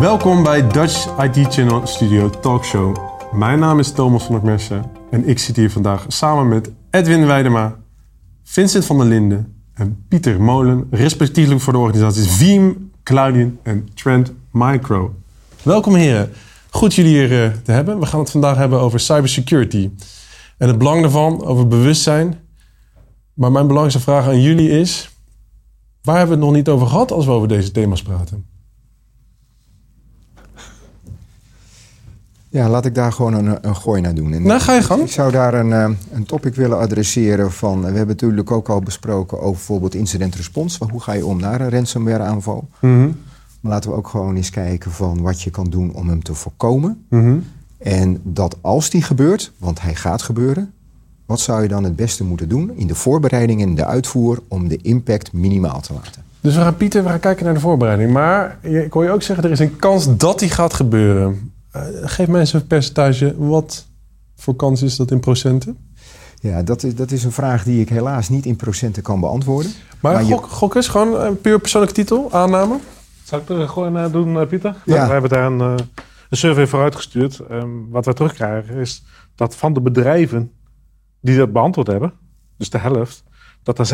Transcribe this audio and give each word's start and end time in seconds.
Welkom 0.00 0.42
bij 0.42 0.68
Dutch 0.68 1.18
IT 1.18 1.54
Channel 1.54 1.86
Studio 1.86 2.30
Talkshow. 2.30 2.96
Mijn 3.32 3.58
naam 3.58 3.78
is 3.78 3.92
Thomas 3.92 4.22
van 4.22 4.34
der 4.34 4.44
Mersen 4.44 4.90
en 5.10 5.28
ik 5.28 5.38
zit 5.38 5.56
hier 5.56 5.70
vandaag 5.70 6.04
samen 6.08 6.48
met 6.48 6.70
Edwin 6.90 7.26
Weidema, 7.26 7.76
Vincent 8.42 8.84
van 8.84 8.98
der 8.98 9.06
Linden 9.06 9.62
en 9.74 10.04
Pieter 10.08 10.40
Molen, 10.42 10.86
respectievelijk 10.90 11.60
voor 11.60 11.72
de 11.72 11.78
organisaties 11.78 12.32
Veeam, 12.32 12.90
Cloudin 13.02 13.58
en 13.62 13.88
Trend 13.94 14.32
Micro. 14.50 15.14
Welkom 15.62 15.94
heren, 15.94 16.32
goed 16.70 16.94
jullie 16.94 17.12
hier 17.12 17.44
eh, 17.44 17.50
te 17.62 17.72
hebben. 17.72 17.98
We 17.98 18.06
gaan 18.06 18.20
het 18.20 18.30
vandaag 18.30 18.56
hebben 18.56 18.80
over 18.80 19.00
cybersecurity 19.00 19.90
en 20.58 20.68
het 20.68 20.78
belang 20.78 21.00
daarvan, 21.00 21.44
over 21.44 21.68
bewustzijn. 21.68 22.38
Maar 23.34 23.52
mijn 23.52 23.66
belangrijkste 23.66 24.10
vraag 24.10 24.26
aan 24.26 24.40
jullie 24.40 24.70
is, 24.70 25.10
waar 26.02 26.16
hebben 26.16 26.38
we 26.38 26.44
het 26.44 26.50
nog 26.50 26.60
niet 26.60 26.68
over 26.68 26.86
gehad 26.86 27.12
als 27.12 27.26
we 27.26 27.32
over 27.32 27.48
deze 27.48 27.70
thema's 27.70 28.02
praten? 28.02 28.49
Ja, 32.50 32.68
laat 32.68 32.84
ik 32.84 32.94
daar 32.94 33.12
gewoon 33.12 33.34
een, 33.34 33.58
een 33.60 33.76
gooi 33.76 34.00
naar 34.00 34.14
doen. 34.14 34.32
En 34.32 34.42
Nou, 34.42 34.60
ga 34.60 34.74
je 34.74 34.82
gang. 34.82 35.02
Ik 35.02 35.10
zou 35.10 35.32
daar 35.32 35.54
een, 35.54 35.72
eh, 35.72 35.90
een 36.12 36.24
topic 36.24 36.54
willen 36.54 36.78
adresseren 36.78 37.52
van... 37.52 37.80
We 37.80 37.86
hebben 37.86 38.06
natuurlijk 38.06 38.50
ook 38.50 38.68
al 38.68 38.80
besproken 38.80 39.38
over 39.38 39.52
bijvoorbeeld 39.52 39.94
incident 39.94 40.34
response. 40.34 40.78
Van 40.78 40.90
Hoe 40.90 41.00
ga 41.00 41.12
je 41.12 41.26
om 41.26 41.40
naar 41.40 41.60
een 41.60 41.70
ransomware 41.70 42.22
aanval? 42.22 42.68
Mhm. 42.80 43.10
Maar 43.60 43.72
laten 43.72 43.90
we 43.90 43.96
ook 43.96 44.08
gewoon 44.08 44.36
eens 44.36 44.50
kijken 44.50 44.90
van 44.90 45.22
wat 45.22 45.42
je 45.42 45.50
kan 45.50 45.70
doen 45.70 45.94
om 45.94 46.08
hem 46.08 46.22
te 46.22 46.34
voorkomen. 46.34 47.04
Mhm. 47.08 47.38
En 47.78 48.20
dat 48.22 48.56
als 48.60 48.90
die 48.90 49.02
gebeurt, 49.02 49.52
want 49.58 49.80
hij 49.80 49.94
gaat 49.94 50.22
gebeuren... 50.22 50.72
wat 51.26 51.40
zou 51.40 51.62
je 51.62 51.68
dan 51.68 51.84
het 51.84 51.96
beste 51.96 52.24
moeten 52.24 52.48
doen 52.48 52.70
in 52.74 52.86
de 52.86 52.94
voorbereiding 52.94 53.62
en 53.62 53.74
de 53.74 53.84
uitvoer... 53.84 54.38
om 54.48 54.68
de 54.68 54.76
impact 54.76 55.32
minimaal 55.32 55.80
te 55.80 55.92
laten? 55.92 56.22
Dus 56.40 56.54
we 56.54 56.60
gaan 56.60 56.76
Pieter, 56.76 57.02
we 57.02 57.08
gaan 57.08 57.20
kijken 57.20 57.44
naar 57.44 57.54
de 57.54 57.60
voorbereiding. 57.60 58.12
Maar 58.12 58.58
ik 58.60 58.92
hoor 58.92 59.04
je 59.04 59.10
ook 59.10 59.22
zeggen, 59.22 59.44
er 59.44 59.50
is 59.50 59.58
een 59.58 59.76
kans 59.76 60.16
dat 60.16 60.38
die 60.38 60.48
gaat 60.48 60.74
gebeuren. 60.74 61.52
Eh, 61.70 61.82
geef 62.02 62.28
mij 62.28 62.40
eens 62.40 62.52
een 62.52 62.66
percentage. 62.66 63.34
Wat 63.38 63.86
voor 64.36 64.56
kans 64.56 64.82
is 64.82 64.96
dat 64.96 65.10
in 65.10 65.20
procenten? 65.20 65.78
Ja, 66.40 66.62
dat 66.62 66.82
is, 66.82 66.94
dat 66.94 67.10
is 67.10 67.24
een 67.24 67.32
vraag 67.32 67.64
die 67.64 67.80
ik 67.80 67.88
helaas 67.88 68.28
niet 68.28 68.46
in 68.46 68.56
procenten 68.56 69.02
kan 69.02 69.20
beantwoorden. 69.20 69.72
Maar, 70.00 70.12
Maar 70.12 70.24
je- 70.24 70.32
gok, 70.34 70.46
gok 70.46 70.74
eens, 70.74 70.88
gewoon 70.88 71.20
een 71.20 71.40
puur 71.40 71.58
persoonlijke 71.60 71.94
titel, 71.96 72.32
aanname. 72.32 72.78
Zal 73.24 73.38
ik 73.38 73.48
er 73.48 73.68
gewoon 73.68 74.12
doen, 74.12 74.40
eh, 74.40 74.46
Pieter? 74.46 74.76
Ja. 74.84 75.06
We 75.06 75.12
hebben 75.12 75.30
daar 75.30 75.46
een, 75.46 75.60
eh, 75.60 75.74
een 76.30 76.36
survey 76.36 76.66
voor 76.66 76.82
uitgestuurd. 76.82 77.38
Ehm, 77.38 77.68
wat 77.90 78.04
we 78.04 78.12
terugkrijgen 78.12 78.74
is 78.76 79.04
dat 79.34 79.56
van 79.56 79.72
de 79.72 79.80
bedrijven 79.80 80.52
die 81.20 81.36
dat 81.36 81.52
beantwoord 81.52 81.86
hebben, 81.86 82.12
dus 82.56 82.70
de 82.70 82.78
helft, 82.78 83.22
dat 83.62 83.78
er 83.78 83.86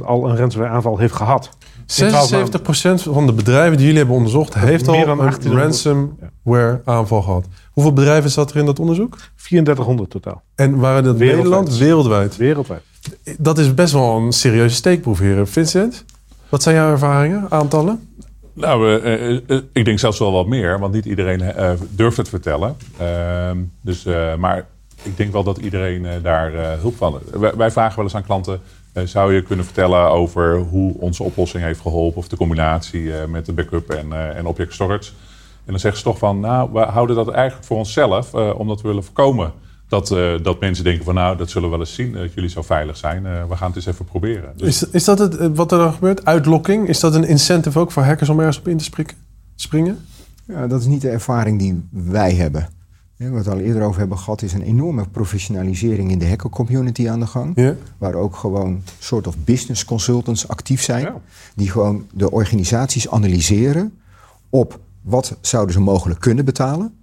76% 0.00 0.04
al 0.04 0.28
een 0.28 0.36
ransomware 0.36 0.72
aanval 0.72 0.98
heeft 0.98 1.14
gehad. 1.14 1.50
In 1.96 2.10
76% 2.10 3.02
van 3.02 3.26
de 3.26 3.32
bedrijven 3.32 3.76
die 3.76 3.82
jullie 3.82 3.98
hebben 3.98 4.16
onderzocht... 4.16 4.54
heeft 4.54 4.88
al 4.88 4.94
een 4.94 5.16
1800. 5.16 5.62
ransomware 5.62 6.80
aanval 6.84 7.22
gehad. 7.22 7.46
Hoeveel 7.72 7.92
bedrijven 7.92 8.30
zat 8.30 8.50
er 8.50 8.56
in 8.56 8.66
dat 8.66 8.78
onderzoek? 8.78 9.16
3400 9.36 10.10
totaal, 10.10 10.42
En 10.54 10.78
waren 10.78 11.04
dat 11.04 11.16
Wereldwijd. 11.16 11.44
Nederland, 11.44 11.78
wereldwijd? 11.78 12.36
wereldwijd. 12.36 12.82
Dat 13.38 13.58
is 13.58 13.74
best 13.74 13.92
wel 13.92 14.16
een 14.16 14.32
serieuze 14.32 14.74
steekproef, 14.74 15.18
heren. 15.18 15.48
Vincent, 15.48 16.04
wat 16.48 16.62
zijn 16.62 16.74
jouw 16.74 16.90
ervaringen, 16.90 17.46
aantallen? 17.48 18.08
Nou, 18.52 19.00
eh, 19.00 19.30
eh, 19.30 19.40
eh, 19.46 19.60
ik 19.72 19.84
denk 19.84 19.98
zelfs 19.98 20.18
wel 20.18 20.32
wat 20.32 20.46
meer, 20.46 20.78
want 20.78 20.94
niet 20.94 21.04
iedereen 21.04 21.40
eh, 21.40 21.70
durft 21.90 22.16
het 22.16 22.28
vertellen. 22.28 22.76
Ehm, 22.98 23.58
dus, 23.80 24.06
eh, 24.06 24.34
maar 24.34 24.66
ik 25.02 25.16
denk 25.16 25.32
wel 25.32 25.42
dat 25.44 25.58
iedereen 25.58 26.06
eh, 26.06 26.12
daar 26.22 26.54
eh, 26.54 26.80
hulp 26.80 26.96
van. 26.96 27.18
Wij, 27.32 27.54
wij 27.56 27.70
vragen 27.70 27.96
wel 27.96 28.04
eens 28.04 28.14
aan 28.14 28.24
klanten: 28.24 28.60
zou 29.04 29.34
je 29.34 29.42
kunnen 29.42 29.64
vertellen 29.64 30.08
over 30.10 30.58
hoe 30.58 30.94
onze 30.98 31.22
oplossing 31.22 31.62
heeft 31.62 31.80
geholpen, 31.80 32.18
of 32.18 32.28
de 32.28 32.36
combinatie 32.36 33.16
eh, 33.18 33.26
met 33.28 33.46
de 33.46 33.52
backup 33.52 33.90
en, 33.90 34.12
eh, 34.12 34.36
en 34.36 34.46
object 34.46 34.72
storage? 34.74 35.10
En 35.64 35.70
dan 35.70 35.80
zeggen 35.80 36.00
ze 36.00 36.06
toch 36.06 36.18
van: 36.18 36.40
nou, 36.40 36.70
we 36.72 36.80
houden 36.80 37.16
dat 37.16 37.28
eigenlijk 37.30 37.66
voor 37.66 37.76
onszelf, 37.76 38.34
eh, 38.34 38.58
omdat 38.58 38.82
we 38.82 38.88
willen 38.88 39.04
voorkomen. 39.04 39.52
Dat, 39.88 40.10
eh, 40.10 40.32
dat 40.42 40.60
mensen 40.60 40.84
denken 40.84 41.04
van 41.04 41.14
nou, 41.14 41.36
dat 41.36 41.50
zullen 41.50 41.68
we 41.70 41.76
wel 41.76 41.84
eens 41.84 41.94
zien, 41.94 42.14
eh, 42.14 42.20
dat 42.20 42.32
jullie 42.32 42.50
zo 42.50 42.62
veilig 42.62 42.96
zijn. 42.96 43.26
Eh, 43.26 43.32
we 43.48 43.56
gaan 43.56 43.66
het 43.66 43.76
eens 43.76 43.86
even 43.86 44.04
proberen. 44.04 44.52
Dus 44.56 44.82
Is, 44.82 44.90
is 44.90 45.04
dat 45.04 45.18
het, 45.18 45.36
eh, 45.36 45.48
wat 45.54 45.72
er 45.72 45.78
dan 45.78 45.92
gebeurt? 45.92 46.24
Uitlokking? 46.24 46.88
Is 46.88 47.00
dat 47.00 47.14
een 47.14 47.26
incentive 47.26 47.78
ook 47.78 47.92
voor 47.92 48.02
hackers 48.02 48.28
om 48.28 48.38
ergens 48.38 48.58
op 48.58 48.68
in 48.68 48.76
te 48.76 48.90
springen? 49.54 49.98
Ja, 50.46 50.66
dat 50.66 50.80
is 50.80 50.86
niet 50.86 51.00
de 51.00 51.08
ervaring 51.08 51.58
die 51.58 51.88
wij 51.90 52.34
hebben. 52.34 52.68
Ja, 53.24 53.30
wat 53.30 53.44
we 53.44 53.50
al 53.50 53.58
eerder 53.58 53.82
over 53.82 53.98
hebben 53.98 54.18
gehad, 54.18 54.42
is 54.42 54.52
een 54.52 54.62
enorme 54.62 55.08
professionalisering 55.08 56.10
in 56.10 56.18
de 56.18 56.28
hacker 56.28 56.50
community 56.50 57.08
aan 57.08 57.20
de 57.20 57.26
gang. 57.26 57.52
Ja. 57.54 57.74
Waar 57.98 58.14
ook 58.14 58.36
gewoon 58.36 58.82
soort 58.98 59.26
of 59.26 59.36
business 59.44 59.84
consultants 59.84 60.48
actief 60.48 60.82
zijn. 60.82 61.02
Ja. 61.02 61.20
Die 61.54 61.70
gewoon 61.70 62.06
de 62.12 62.30
organisaties 62.30 63.10
analyseren 63.10 63.92
op 64.50 64.80
wat 65.02 65.36
zouden 65.40 65.74
ze 65.74 65.80
mogelijk 65.80 66.20
kunnen 66.20 66.44
betalen. 66.44 66.94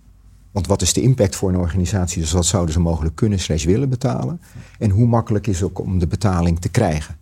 Want 0.52 0.68
wat 0.68 0.82
is 0.82 0.94
de 0.94 1.02
impact 1.02 1.36
voor 1.36 1.50
een 1.50 1.58
organisatie? 1.58 2.22
Dus 2.22 2.32
wat 2.32 2.46
zouden 2.46 2.74
ze 2.74 2.80
mogelijk 2.80 3.16
kunnen 3.16 3.40
slash 3.40 3.66
willen 3.66 3.90
betalen? 3.90 4.42
En 4.80 4.90
hoe 4.90 5.08
makkelijk 5.08 5.48
is 5.48 5.59
het 5.59 5.70
ook 5.70 5.80
om 5.80 6.00
de 6.00 6.08
betaling 6.08 6.59
te 6.59 6.70
krijgen? 6.70 7.18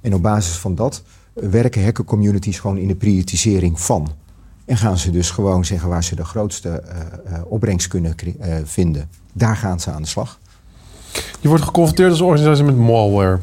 En 0.00 0.14
op 0.14 0.22
basis 0.22 0.56
van 0.56 0.74
dat 0.74 1.02
werken 1.32 1.84
hacker 1.84 2.04
communities 2.04 2.58
gewoon 2.58 2.78
in 2.78 2.88
de 2.88 2.94
prioritisering 2.94 3.80
van. 3.80 4.08
En 4.66 4.76
gaan 4.76 4.98
ze 4.98 5.10
dus 5.10 5.30
gewoon 5.30 5.64
zeggen 5.64 5.88
waar 5.88 6.04
ze 6.04 6.14
de 6.14 6.24
grootste 6.24 6.68
eh, 6.68 7.00
eh, 7.00 7.42
opbrengst 7.44 7.88
kunnen 7.88 8.14
eh, 8.16 8.56
vinden. 8.64 9.08
Daar 9.32 9.56
gaan 9.56 9.80
ze 9.80 9.90
aan 9.90 10.02
de 10.02 10.08
slag. 10.08 10.38
Je 11.40 11.48
wordt 11.48 11.64
geconfronteerd 11.64 12.10
als 12.10 12.20
organisatie 12.20 12.64
met 12.64 12.76
malware. 12.76 13.38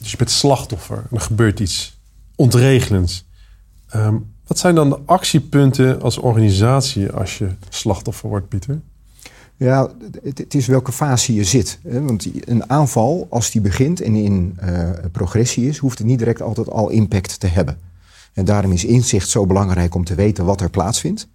Dus 0.00 0.10
je 0.10 0.16
bent 0.16 0.30
slachtoffer. 0.30 0.96
En 0.96 1.16
er 1.16 1.20
gebeurt 1.20 1.60
iets 1.60 1.98
ontregelends. 2.36 3.26
Ehm, 3.88 4.16
wat 4.46 4.58
zijn 4.58 4.74
dan 4.74 4.88
de 4.88 4.98
actiepunten 5.04 6.02
als 6.02 6.18
organisatie 6.18 7.10
als 7.10 7.38
je 7.38 7.48
slachtoffer 7.68 8.28
wordt, 8.28 8.48
Pieter? 8.48 8.80
Ja, 9.56 9.90
het, 10.22 10.38
het 10.38 10.54
is 10.54 10.66
welke 10.66 10.92
fase 10.92 11.34
je 11.34 11.44
zit. 11.44 11.78
Hè? 11.82 12.02
Want 12.02 12.28
een 12.48 12.70
aanval, 12.70 13.26
als 13.30 13.50
die 13.50 13.60
begint 13.60 14.00
en 14.00 14.14
in 14.14 14.58
progressie 15.12 15.68
is, 15.68 15.78
hoeft 15.78 15.98
het 15.98 16.06
niet 16.06 16.18
direct 16.18 16.42
altijd 16.42 16.70
al 16.70 16.88
impact 16.88 17.40
te 17.40 17.46
hebben. 17.46 17.78
En 18.34 18.44
daarom 18.44 18.72
is 18.72 18.84
inzicht 18.84 19.28
zo 19.28 19.46
belangrijk 19.46 19.94
om 19.94 20.04
te 20.04 20.14
weten 20.14 20.44
wat 20.44 20.60
er 20.60 20.70
plaatsvindt. 20.70 21.28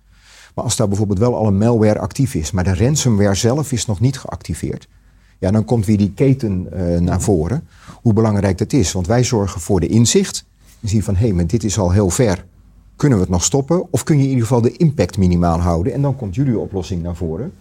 Maar 0.56 0.64
als 0.64 0.76
daar 0.76 0.88
bijvoorbeeld 0.88 1.20
wel 1.20 1.36
al 1.36 1.48
een 1.48 1.58
malware 1.58 2.00
actief 2.00 2.36
is, 2.36 2.52
maar 2.52 2.64
de 2.64 2.76
ransomware 2.76 3.36
zelf 3.36 3.72
is 3.72 3.86
nog 3.86 4.00
niet 4.00 4.18
geactiveerd, 4.20 4.88
ja, 5.40 5.52
dan 5.52 5.66
komt 5.66 5.86
weer 5.86 5.98
die 5.98 6.14
keten 6.14 6.68
eh, 6.72 7.00
naar 7.00 7.22
voren. 7.22 7.68
Hoe 8.02 8.14
belangrijk 8.14 8.58
dat 8.58 8.74
is. 8.74 8.92
Want 8.92 9.08
wij 9.08 9.24
zorgen 9.24 9.62
voor 9.62 9.80
de 9.80 9.88
inzicht. 9.88 10.46
En 10.82 10.88
zien 10.88 11.04
van 11.04 11.16
hé, 11.16 11.34
maar 11.34 11.48
dit 11.48 11.64
is 11.64 11.80
al 11.80 11.92
heel 11.92 12.10
ver. 12.10 12.46
Kunnen 12.96 13.18
we 13.18 13.24
het 13.24 13.34
nog 13.34 13.44
stoppen? 13.44 13.94
Of 13.94 14.04
kun 14.04 14.18
je 14.18 14.24
in 14.24 14.30
ieder 14.30 14.44
geval 14.44 14.62
de 14.62 14.78
impact 14.78 15.18
minimaal 15.18 15.60
houden? 15.60 15.94
En 15.94 16.02
dan 16.02 16.16
komt 16.16 16.36
jullie 16.36 16.60
oplossing 16.60 17.04
naar 17.04 17.16
voren. 17.16 17.52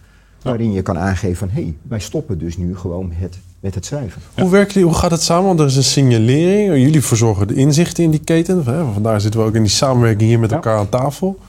Waarin 0.41 0.71
je 0.71 0.81
kan 0.81 0.97
aangeven 0.97 1.37
van 1.37 1.49
hé, 1.49 1.75
wij 1.81 1.99
stoppen 1.99 2.37
dus 2.37 2.57
nu 2.57 2.77
gewoon 2.77 3.11
het, 3.11 3.39
met 3.61 3.75
het 3.75 3.85
schrijven. 3.85 4.21
Hoe, 4.39 4.49
werken 4.49 4.73
jullie, 4.73 4.89
hoe 4.89 4.97
gaat 4.97 5.11
het 5.11 5.21
samen? 5.21 5.45
Want 5.45 5.59
er 5.59 5.65
is 5.65 5.75
een 5.75 5.83
signalering. 5.83 6.81
Jullie 6.81 7.01
verzorgen 7.03 7.47
de 7.47 7.53
inzichten 7.55 8.03
in 8.03 8.11
die 8.11 8.19
keten. 8.23 8.63
Vandaar 8.93 9.21
zitten 9.21 9.39
we 9.39 9.45
ook 9.47 9.55
in 9.55 9.61
die 9.61 9.71
samenwerking 9.71 10.29
hier 10.29 10.39
met 10.39 10.49
Ja. 10.49 10.55
elkaar 10.55 10.77
aan 10.77 10.89
tafel. 10.89 11.39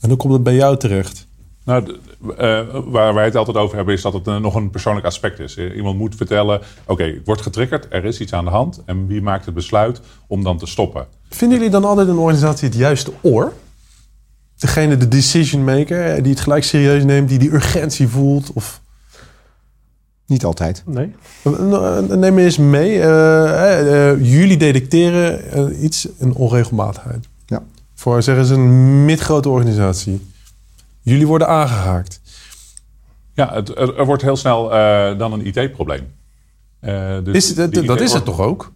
En 0.00 0.08
dan 0.08 0.18
komt 0.18 0.32
het 0.32 0.42
bij 0.42 0.54
jou 0.54 0.76
terecht. 0.76 1.28
Nou, 1.64 1.96
eh, 2.36 2.60
waar 2.86 3.14
wij 3.14 3.24
het 3.24 3.36
altijd 3.36 3.56
over 3.56 3.76
hebben, 3.76 3.94
is 3.94 4.02
dat 4.02 4.12
het 4.12 4.26
eh, 4.26 4.36
nog 4.36 4.54
een 4.54 4.70
persoonlijk 4.70 5.06
aspect 5.06 5.38
is. 5.38 5.56
Eh, 5.56 5.76
Iemand 5.76 5.98
moet 5.98 6.14
vertellen: 6.14 6.60
oké, 6.86 7.04
ik 7.04 7.20
word 7.24 7.40
getriggerd, 7.40 7.86
er 7.90 8.04
is 8.04 8.20
iets 8.20 8.32
aan 8.32 8.44
de 8.44 8.50
hand. 8.50 8.82
En 8.86 9.06
wie 9.06 9.22
maakt 9.22 9.44
het 9.44 9.54
besluit 9.54 10.00
om 10.26 10.42
dan 10.42 10.58
te 10.58 10.66
stoppen? 10.66 11.06
Vinden 11.30 11.56
jullie 11.58 11.72
dan 11.72 11.84
altijd 11.84 12.08
een 12.08 12.16
organisatie 12.18 12.68
het 12.68 12.76
juiste 12.76 13.12
oor? 13.22 13.52
Degene, 14.58 14.96
de 14.96 15.08
decision 15.08 15.64
maker, 15.64 16.22
die 16.22 16.32
het 16.32 16.40
gelijk 16.40 16.64
serieus 16.64 17.04
neemt, 17.04 17.28
die 17.28 17.38
die 17.38 17.52
urgentie 17.52 18.08
voelt? 18.08 18.50
Of 18.52 18.80
Niet 20.30 20.44
altijd. 20.44 20.82
Nee. 20.86 21.12
Eh, 21.42 21.98
Neem 21.98 22.38
eens 22.38 22.58
mee. 22.58 23.00
eh, 23.00 24.10
eh, 24.10 24.18
jullie 24.24 24.56
detecteren 24.56 25.50
eh, 25.50 25.82
iets, 25.82 26.08
een 26.18 26.34
onregelmatigheid. 26.34 27.28
Ja. 27.46 27.62
Voor 27.94 28.22
zeggen 28.22 28.44
ze 28.44 28.54
een 28.54 29.04
midgrote 29.04 29.48
organisatie. 29.48 30.26
Jullie 31.00 31.26
worden 31.26 31.48
aangehaakt. 31.48 32.20
Ja, 33.34 33.52
het, 33.54 33.68
er, 33.78 33.98
er 33.98 34.06
wordt 34.06 34.22
heel 34.22 34.36
snel 34.36 34.72
eh, 34.74 35.18
dan 35.18 35.32
een 35.32 35.46
IT-probleem. 35.46 36.12
Eh, 36.80 37.16
dus 37.24 37.34
Is, 37.36 37.56
het- 37.56 37.72
die 37.72 37.82
dat 37.82 37.96
IT 37.96 38.02
is 38.02 38.12
het 38.12 38.24
toch 38.24 38.40
ook? 38.40 38.72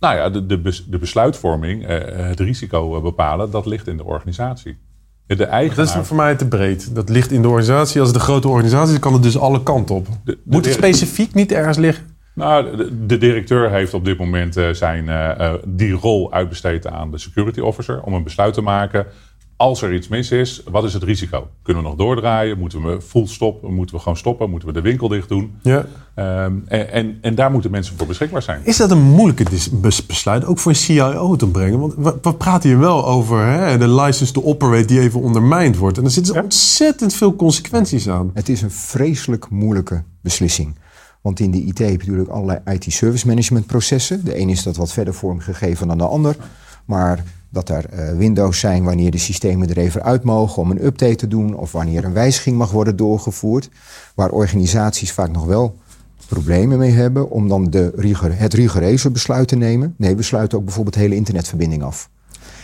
Nou 0.00 0.16
ja, 0.16 0.30
de, 0.30 0.46
de, 0.46 0.58
bes- 0.58 0.84
de 0.88 0.98
besluitvorming, 0.98 1.86
eh, 1.86 1.98
het 2.26 2.40
risico 2.40 2.96
eh, 2.96 3.02
bepalen, 3.02 3.50
dat 3.50 3.66
ligt 3.66 3.86
in 3.86 3.96
de 3.96 4.04
organisatie. 4.04 4.78
De 5.36 5.70
Dat 5.74 5.86
is 5.86 5.92
voor 6.02 6.16
mij 6.16 6.34
te 6.34 6.46
breed. 6.46 6.94
Dat 6.94 7.08
ligt 7.08 7.30
in 7.30 7.42
de 7.42 7.48
organisatie. 7.48 8.00
Als 8.00 8.08
het 8.08 8.18
een 8.18 8.24
grote 8.24 8.48
organisatie 8.48 8.94
is, 8.94 9.00
kan 9.00 9.12
het 9.12 9.22
dus 9.22 9.38
alle 9.38 9.62
kanten 9.62 9.94
op. 9.94 10.06
de, 10.06 10.14
de 10.24 10.38
Moet 10.44 10.64
het 10.64 10.74
specifiek 10.74 11.34
niet 11.34 11.52
ergens 11.52 11.76
liggen? 11.76 12.04
Nou, 12.38 12.76
de, 12.76 13.06
de 13.06 13.18
directeur 13.18 13.70
heeft 13.70 13.94
op 13.94 14.04
dit 14.04 14.18
moment 14.18 14.56
eh, 14.56 14.68
zijn, 14.70 15.08
eh, 15.08 15.40
eh, 15.40 15.54
die 15.66 15.92
rol 15.92 16.32
uitbesteed 16.32 16.86
aan 16.86 17.10
de 17.10 17.18
security 17.18 17.60
officer 17.60 18.02
om 18.02 18.14
een 18.14 18.22
besluit 18.22 18.54
te 18.54 18.60
maken. 18.60 19.06
Als 19.58 19.82
er 19.82 19.94
iets 19.94 20.08
mis 20.08 20.30
is, 20.30 20.62
wat 20.70 20.84
is 20.84 20.92
het 20.92 21.02
risico? 21.02 21.48
Kunnen 21.62 21.82
we 21.82 21.88
nog 21.88 21.98
doordraaien? 21.98 22.58
Moeten 22.58 22.82
we 22.82 23.00
full 23.00 23.26
stoppen? 23.26 23.74
Moeten 23.74 23.96
we 23.96 24.00
gewoon 24.00 24.16
stoppen? 24.16 24.50
Moeten 24.50 24.68
we 24.68 24.74
de 24.74 24.80
winkel 24.80 25.08
dicht 25.08 25.28
doen? 25.28 25.54
Ja. 25.62 25.86
Ehm, 26.14 26.52
en, 26.66 26.92
en, 26.92 27.18
en 27.20 27.34
daar 27.34 27.50
moeten 27.50 27.70
mensen 27.70 27.96
voor 27.96 28.06
beschikbaar 28.06 28.42
zijn. 28.42 28.60
Is 28.64 28.76
dat 28.76 28.90
een 28.90 29.02
moeilijke 29.02 29.44
besluit, 30.06 30.44
ook 30.44 30.58
voor 30.58 30.72
een 30.72 30.78
CIO 30.78 31.36
te 31.36 31.48
brengen? 31.48 31.78
Want 31.78 31.94
we, 31.94 32.18
we 32.22 32.34
praten 32.34 32.68
hier 32.68 32.78
wel 32.78 33.06
over 33.06 33.46
hè, 33.46 33.78
de 33.78 33.88
license 33.88 34.32
to 34.32 34.42
operate 34.42 34.86
die 34.86 35.00
even 35.00 35.20
ondermijnd 35.20 35.76
wordt. 35.76 35.98
En 35.98 36.04
er 36.04 36.10
zitten 36.10 36.42
ontzettend 36.42 37.14
veel 37.14 37.36
consequenties 37.36 38.08
aan. 38.08 38.30
Het 38.34 38.48
is 38.48 38.62
een 38.62 38.70
vreselijk 38.70 39.50
moeilijke 39.50 40.02
beslissing. 40.20 40.76
Want 41.20 41.40
in 41.40 41.50
de 41.50 41.64
IT 41.64 41.78
heb 41.78 41.88
je 41.88 41.96
natuurlijk 41.96 42.28
allerlei 42.28 42.60
IT-service 42.64 43.26
management 43.26 43.66
processen. 43.66 44.24
De 44.24 44.38
een 44.38 44.48
is 44.48 44.62
dat 44.62 44.76
wat 44.76 44.92
verder 44.92 45.14
vormgegeven 45.14 45.88
dan 45.88 45.98
de 45.98 46.04
ander. 46.04 46.36
Maar 46.88 47.24
dat 47.48 47.68
er 47.68 47.84
eh, 47.88 48.16
windows 48.16 48.58
zijn 48.58 48.84
wanneer 48.84 49.10
de 49.10 49.18
systemen 49.18 49.68
er 49.68 49.78
even 49.78 50.02
uit 50.02 50.24
mogen 50.24 50.62
om 50.62 50.70
een 50.70 50.84
update 50.84 51.14
te 51.14 51.28
doen. 51.28 51.56
Of 51.56 51.72
wanneer 51.72 52.04
een 52.04 52.12
wijziging 52.12 52.56
mag 52.56 52.70
worden 52.70 52.96
doorgevoerd. 52.96 53.68
Waar 54.14 54.30
organisaties 54.30 55.12
vaak 55.12 55.30
nog 55.30 55.44
wel 55.44 55.76
problemen 56.28 56.78
mee 56.78 56.90
hebben 56.90 57.30
om 57.30 57.48
dan 57.48 57.70
de 57.70 57.92
het 58.34 58.54
rigoureuze 58.54 59.10
besluit 59.10 59.48
te 59.48 59.56
nemen. 59.56 59.94
Nee, 59.96 60.16
we 60.16 60.22
sluiten 60.22 60.58
ook 60.58 60.64
bijvoorbeeld 60.64 60.94
hele 60.94 61.14
internetverbinding 61.14 61.82
af. 61.82 62.08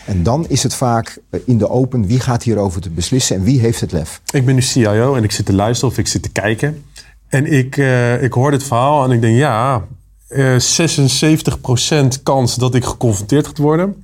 En 0.06 0.22
dan 0.22 0.48
is 0.48 0.62
het 0.62 0.74
vaak 0.74 1.18
eh, 1.30 1.40
in 1.44 1.58
de 1.58 1.68
open 1.68 2.06
wie 2.06 2.20
gaat 2.20 2.42
hierover 2.42 2.80
te 2.80 2.90
beslissen 2.90 3.36
en 3.36 3.42
wie 3.42 3.60
heeft 3.60 3.80
het 3.80 3.92
lef. 3.92 4.20
Ik 4.32 4.44
ben 4.46 4.54
nu 4.54 4.62
CIO 4.62 5.14
en 5.14 5.24
ik 5.24 5.32
zit 5.32 5.46
te 5.46 5.54
luisteren 5.54 5.92
of 5.92 5.98
ik 5.98 6.06
zit 6.06 6.22
te 6.22 6.30
kijken. 6.30 6.84
En 7.28 7.52
ik, 7.52 7.76
eh, 7.76 8.22
ik 8.22 8.32
hoor 8.32 8.50
dit 8.50 8.62
verhaal 8.62 9.04
en 9.04 9.10
ik 9.10 9.20
denk, 9.20 9.36
ja, 9.36 9.84
eh 10.28 10.58
76% 10.58 12.22
kans 12.22 12.54
dat 12.54 12.74
ik 12.74 12.84
geconfronteerd 12.84 13.46
ga 13.46 13.62
worden. 13.62 14.03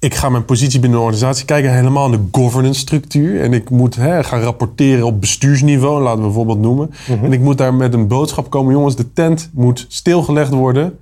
Ik 0.00 0.14
ga 0.14 0.28
mijn 0.28 0.44
positie 0.44 0.80
binnen 0.80 0.98
de 0.98 1.04
organisatie 1.04 1.44
kijken, 1.44 1.74
helemaal 1.74 2.12
in 2.12 2.20
de 2.20 2.38
governance 2.38 2.80
structuur. 2.80 3.40
En 3.42 3.52
ik 3.52 3.70
moet 3.70 3.94
hè, 3.94 4.24
gaan 4.24 4.40
rapporteren 4.40 5.06
op 5.06 5.20
bestuursniveau, 5.20 6.02
laten 6.02 6.18
we 6.18 6.24
bijvoorbeeld 6.24 6.58
noemen. 6.58 6.90
En 7.22 7.32
ik 7.32 7.40
moet 7.40 7.58
daar 7.58 7.74
met 7.74 7.94
een 7.94 8.08
boodschap 8.08 8.50
komen, 8.50 8.72
jongens, 8.72 8.96
de 8.96 9.12
tent 9.12 9.50
moet 9.52 9.86
stilgelegd 9.88 10.50
worden. 10.50 10.98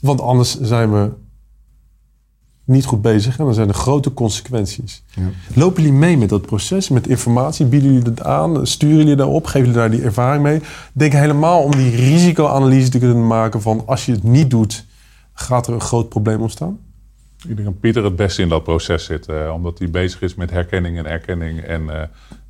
Want 0.00 0.20
anders 0.20 0.60
zijn 0.60 0.92
we 0.92 1.10
niet 2.64 2.84
goed 2.84 3.02
bezig 3.02 3.38
en 3.38 3.44
dan 3.44 3.54
zijn 3.54 3.68
er 3.68 3.74
grote 3.74 4.14
consequenties. 4.14 5.04
Lopen 5.54 5.82
jullie 5.82 5.98
mee 5.98 6.16
met 6.16 6.28
dat 6.28 6.46
proces, 6.46 6.88
met 6.88 7.06
informatie? 7.06 7.66
Bieden 7.66 7.92
jullie 7.92 8.12
dat 8.12 8.24
aan? 8.24 8.66
Sturen 8.66 8.96
jullie 8.96 9.16
daarop? 9.16 9.46
Geven 9.46 9.60
jullie 9.60 9.74
daar 9.74 9.90
die 9.90 10.02
ervaring 10.02 10.42
mee? 10.42 10.60
Denk 10.92 11.12
helemaal 11.12 11.62
om 11.62 11.76
die 11.76 11.96
risicoanalyse 11.96 12.88
te 12.88 12.98
kunnen 12.98 13.26
maken 13.26 13.62
van 13.62 13.82
als 13.86 14.06
je 14.06 14.12
het 14.12 14.22
niet 14.22 14.50
doet, 14.50 14.84
gaat 15.32 15.66
er 15.66 15.74
een 15.74 15.80
groot 15.80 16.08
probleem 16.08 16.40
ontstaan? 16.40 16.78
Ik 17.48 17.56
denk 17.56 17.64
dat 17.68 17.80
Pieter 17.80 18.04
het 18.04 18.16
beste 18.16 18.42
in 18.42 18.48
dat 18.48 18.62
proces 18.64 19.04
zit. 19.04 19.26
eh, 19.26 19.50
omdat 19.54 19.78
hij 19.78 19.90
bezig 19.90 20.22
is 20.22 20.34
met 20.34 20.50
herkenning 20.50 20.98
en 20.98 21.06
erkenning 21.06 21.60
en, 21.60 21.90
eh, 21.90 22.02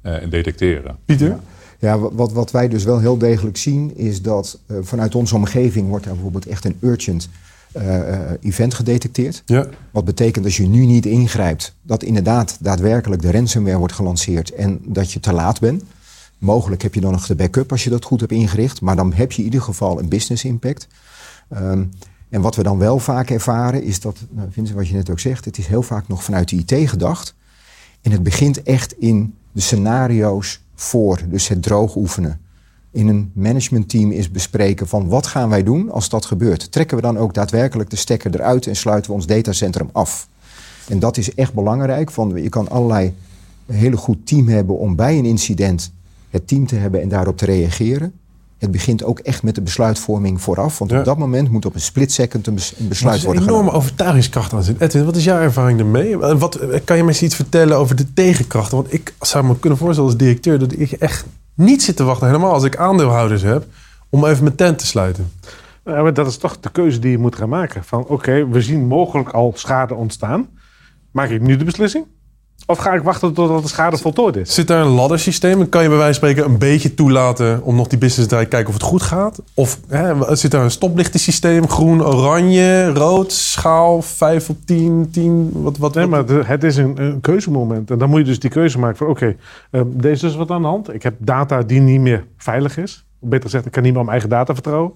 eh, 0.03 0.23
en 0.23 0.31
detecteren. 0.31 0.97
Pieter? 1.05 1.37
Ja, 1.79 1.99
wa- 1.99 2.11
wat, 2.13 2.33
wat 2.33 2.51
wij 2.51 2.69
dus 2.69 2.85
wel 2.85 2.99
heel 3.01 3.19
degelijk 3.19 3.57
zien 3.57 3.97
is 3.97 4.23
dat 4.23 4.59
eh, 4.67 4.77
vanuit 4.83 5.15
onze 5.15 5.35
omgeving 5.35 5.89
wordt 5.89 6.05
er 6.07 6.13
bijvoorbeeld 6.13 6.47
echt 6.47 6.65
een 6.65 6.77
urgent 6.81 7.29
eh, 7.73 8.13
eh, 8.15 8.31
event 8.41 8.75
gedetecteerd. 8.75 9.43
Ja. 9.47 9.67
Wat 9.91 10.05
betekent 10.05 10.45
als 10.45 10.57
je 10.57 10.67
nu 10.67 10.87
niet 10.87 11.07
ingrijpt, 11.07 11.75
dat 11.83 12.03
inderdaad 12.03 12.57
daadwerkelijk 12.61 13.23
de 13.23 13.31
ransomware 13.33 13.79
wordt 13.79 13.93
gelanceerd 13.95 14.51
en 14.55 14.81
dat 14.85 15.13
je 15.13 15.21
te 15.21 15.33
laat 15.33 15.61
bent. 15.61 15.83
Mogelijk 16.39 16.83
heb 16.83 16.95
je 16.95 17.01
dan 17.01 17.13
nog 17.13 17.27
de 17.27 17.35
backup 17.35 17.71
als 17.71 17.85
je 17.85 17.91
dat 17.91 18.05
goed 18.05 18.21
hebt 18.21 18.33
ingericht, 18.33 18.81
maar 18.81 18.97
dan 18.97 19.13
heb 19.13 19.33
je 19.33 19.39
in 19.39 19.45
ieder 19.45 19.63
geval 19.63 19.99
een 19.99 20.09
business 20.09 20.45
impact. 20.45 20.89
Ehm, 21.49 21.85
en 22.35 22.41
wat 22.41 22.57
we 22.57 22.63
dan 22.63 22.79
wel 22.79 22.99
vaak 22.99 23.31
ervaren 23.31 23.83
is 23.83 24.01
dat, 24.01 24.19
nou, 24.31 24.49
Vincent, 24.51 24.77
wat 24.79 24.89
je 24.89 24.95
net 24.95 25.11
ook 25.11 25.21
zegt, 25.21 25.45
het 25.45 25.59
is 25.59 25.67
heel 25.67 25.83
vaak 25.83 26.09
nog 26.09 26.25
vanuit 26.25 26.49
de 26.49 26.57
IT 26.57 26.89
gedacht. 26.89 27.35
En 28.03 28.11
het 28.11 28.23
begint 28.23 28.63
echt 28.63 28.99
in 28.99 29.35
de 29.53 29.61
scenario's 29.61 30.61
voor, 30.75 31.21
dus 31.29 31.49
het 31.49 31.63
droog 31.63 31.97
oefenen. 31.97 32.41
In 32.91 33.09
een 33.09 33.31
managementteam 33.35 34.11
is 34.11 34.31
bespreken 34.31 34.89
van 34.89 35.09
wat 35.09 35.27
gaan 35.27 35.49
wij 35.49 35.63
doen 35.63 35.91
als 35.91 36.09
dat 36.09 36.25
gebeurt. 36.25 36.73
Trekken 36.73 36.97
we 36.97 37.03
dan 37.03 37.19
ook 37.19 37.35
daadwerkelijk 37.35 37.91
de 37.91 37.97
stekker 37.97 38.35
eruit 38.35 38.67
en 38.67 38.77
sluiten 38.77 39.11
we 39.11 39.17
ons 39.17 39.27
datacentrum 39.27 39.89
af. 39.93 40.29
En 40.89 40.99
dat 40.99 41.17
is 41.17 41.35
echt 41.35 41.55
belangrijk. 41.55 42.11
Van, 42.11 42.43
je 42.43 42.49
kan 42.49 42.69
allerlei 42.69 43.15
een 43.67 43.75
hele 43.75 43.97
goed 43.97 44.27
team 44.27 44.49
hebben 44.49 44.79
om 44.79 44.97
bij 44.97 45.19
een 45.19 45.25
incident 45.25 45.93
het 46.31 46.49
team 46.49 46.67
te 46.67 46.77
hebben 46.77 47.01
en 47.03 47.09
daarop 47.09 47.37
te 47.37 47.45
reageren. 47.45 48.13
Het 48.59 48.71
begint 48.71 49.05
ook 49.05 49.19
echt 49.19 49.43
met 49.43 49.55
de 49.55 49.61
besluitvorming 49.61 50.41
vooraf. 50.41 50.79
Want 50.79 50.91
Ja. 50.91 50.99
op 50.99 51.05
dat 51.05 51.19
moment 51.19 51.51
moet 51.51 51.67
op 51.67 51.75
een 51.75 51.81
split 51.81 52.13
second 52.13 52.47
een, 52.47 52.55
bes- 52.55 52.73
een 52.77 52.83
Er 52.83 52.89
besluit 52.89 53.15
is 53.17 53.21
een 53.21 53.27
worden 53.27 53.43
enorme 53.49 53.63
genomen. 53.65 53.83
overtuigingskracht 53.87 54.53
aan 54.53 54.63
zit. 54.63 54.81
Edwin, 54.81 55.05
wat 55.05 55.17
is 55.17 55.25
jouw 55.25 55.41
ervaring 55.41 55.79
daarmee? 55.79 56.21
En 56.23 56.39
Wat, 56.39 56.59
kan 56.85 56.97
je 56.97 57.03
me 57.03 57.09
eens 57.09 57.23
iets 57.23 57.35
vertellen 57.35 57.77
over 57.77 57.97
de 57.97 58.13
tegenkrachten? 58.13 58.77
Want 58.77 58.93
ik 58.93 59.15
zou 59.21 59.45
me 59.45 59.59
kunnen 59.59 59.79
voorstellen 59.79 60.11
als 60.11 60.19
directeur 60.19 60.59
dat 60.59 60.73
ik 60.79 60.93
echt 60.93 61.25
niet 61.55 61.83
zit 61.83 61.97
te 61.97 62.05
wachten, 62.05 62.27
helemaal 62.27 62.53
als 62.53 62.65
ik 62.65 62.77
aandeelhouders 62.77 63.43
heb, 63.43 63.67
om 64.09 64.25
even 64.25 64.45
mijn 64.45 64.57
tent 64.57 64.79
te 64.79 64.87
sluiten. 64.87 65.33
Ja, 65.85 66.03
maar 66.03 66.15
dat 66.15 66.27
is 66.27 66.37
toch 66.37 66.61
de 66.61 66.71
keuze 66.71 66.99
die 66.99 67.11
je 67.11 67.19
moet 67.19 67.37
gaan 67.37 67.49
maken. 67.49 67.85
Van 67.85 68.07
oké, 68.07 68.49
we 68.49 68.63
zien 68.63 68.87
mogelijk 68.87 69.29
al 69.29 69.53
schade 69.57 69.95
ontstaan. 69.95 70.49
Maak 71.11 71.29
ik 71.31 71.41
nu 71.41 71.57
de 71.57 71.65
beslissing? 71.65 72.05
Of 72.67 72.79
ga 72.79 72.93
ik 72.93 73.03
wachten 73.03 73.33
totdat 73.33 73.63
de 73.63 73.69
schade 73.69 73.97
voltooid 73.97 74.37
is? 74.37 74.55
Zit 74.55 74.67
daar 74.67 74.81
een 74.81 74.93
laddersysteem? 74.93 75.59
Dan 75.59 75.69
kan 75.69 75.83
je 75.83 75.89
bij 75.89 75.97
wijze 75.97 76.21
van 76.21 76.29
spreken 76.29 76.53
een 76.53 76.59
beetje 76.59 76.95
toelaten 76.95 77.63
om 77.63 77.77
nog 77.77 77.87
die 77.87 77.99
business 77.99 78.29
te 78.29 78.37
kijken 78.37 78.67
of 78.67 78.73
het 78.73 78.83
goed 78.83 79.03
gaat? 79.03 79.43
Of 79.55 79.81
hè, 79.89 80.37
zit 80.37 80.51
daar 80.51 80.65
een 80.65 80.71
stoplichtensysteem? 80.71 81.69
Groen, 81.69 82.03
oranje, 82.05 82.93
rood, 82.93 83.33
schaal, 83.33 84.03
5 84.03 84.49
op 84.49 84.57
10, 84.65 85.09
10, 85.11 85.51
wat, 85.53 85.77
wat, 85.77 85.95
Nee, 85.95 86.07
maar 86.07 86.25
het 86.29 86.65
is 86.65 86.77
een, 86.77 87.03
een 87.03 87.21
keuzemoment. 87.21 87.91
En 87.91 87.99
dan 87.99 88.09
moet 88.09 88.19
je 88.19 88.25
dus 88.25 88.41
die 88.41 88.51
keuze 88.51 88.79
maken 88.79 88.97
van... 88.97 89.07
oké, 89.07 89.37
eh, 89.71 89.81
deze 89.87 90.27
is 90.27 90.35
wat 90.35 90.51
aan 90.51 90.63
de 90.63 90.69
hand. 90.69 90.95
Ik 90.95 91.03
heb 91.03 91.15
data 91.19 91.63
die 91.63 91.81
niet 91.81 92.01
meer 92.01 92.27
veilig 92.37 92.77
is. 92.77 93.07
Beter 93.21 93.45
gezegd, 93.45 93.67
ik 93.67 93.73
kan 93.73 93.83
niet 93.83 93.93
meer 93.93 94.01
op 94.01 94.07
mijn 94.07 94.21
eigen 94.21 94.39
data 94.39 94.55
vertrouwen. 94.55 94.93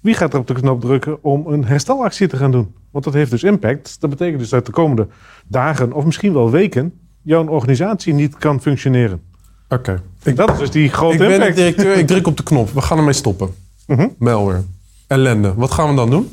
Wie 0.00 0.14
gaat 0.14 0.32
er 0.32 0.38
op 0.38 0.46
de 0.46 0.54
knop 0.54 0.80
drukken 0.80 1.24
om 1.24 1.46
een 1.46 1.64
herstelactie 1.64 2.26
te 2.26 2.36
gaan 2.36 2.50
doen? 2.50 2.74
Want 2.90 3.04
dat 3.04 3.14
heeft 3.14 3.30
dus 3.30 3.42
impact. 3.42 3.96
Dat 4.00 4.10
betekent 4.10 4.38
dus 4.38 4.48
dat 4.48 4.66
de 4.66 4.72
komende 4.72 5.06
dagen 5.46 5.92
of 5.92 6.04
misschien 6.04 6.32
wel 6.32 6.50
weken... 6.50 6.92
jouw 7.22 7.46
organisatie 7.46 8.14
niet 8.14 8.36
kan 8.36 8.60
functioneren. 8.60 9.20
Oké. 9.68 10.02
Dat 10.34 10.50
is 10.52 10.58
dus 10.58 10.70
die 10.70 10.88
grote 10.88 11.12
Ik 11.12 11.18
ben 11.18 11.28
de 11.28 11.34
impact. 11.34 11.56
directeur, 11.56 11.96
ik 11.96 12.06
druk 12.06 12.26
op 12.26 12.36
de 12.36 12.42
knop. 12.42 12.70
We 12.70 12.80
gaan 12.80 12.98
ermee 12.98 13.12
stoppen. 13.12 13.54
Mhm. 13.86 14.08
Malware. 14.18 14.62
Ellende. 15.06 15.54
Wat 15.54 15.70
gaan 15.70 15.88
we 15.90 15.94
dan 15.94 16.10
doen? 16.10 16.28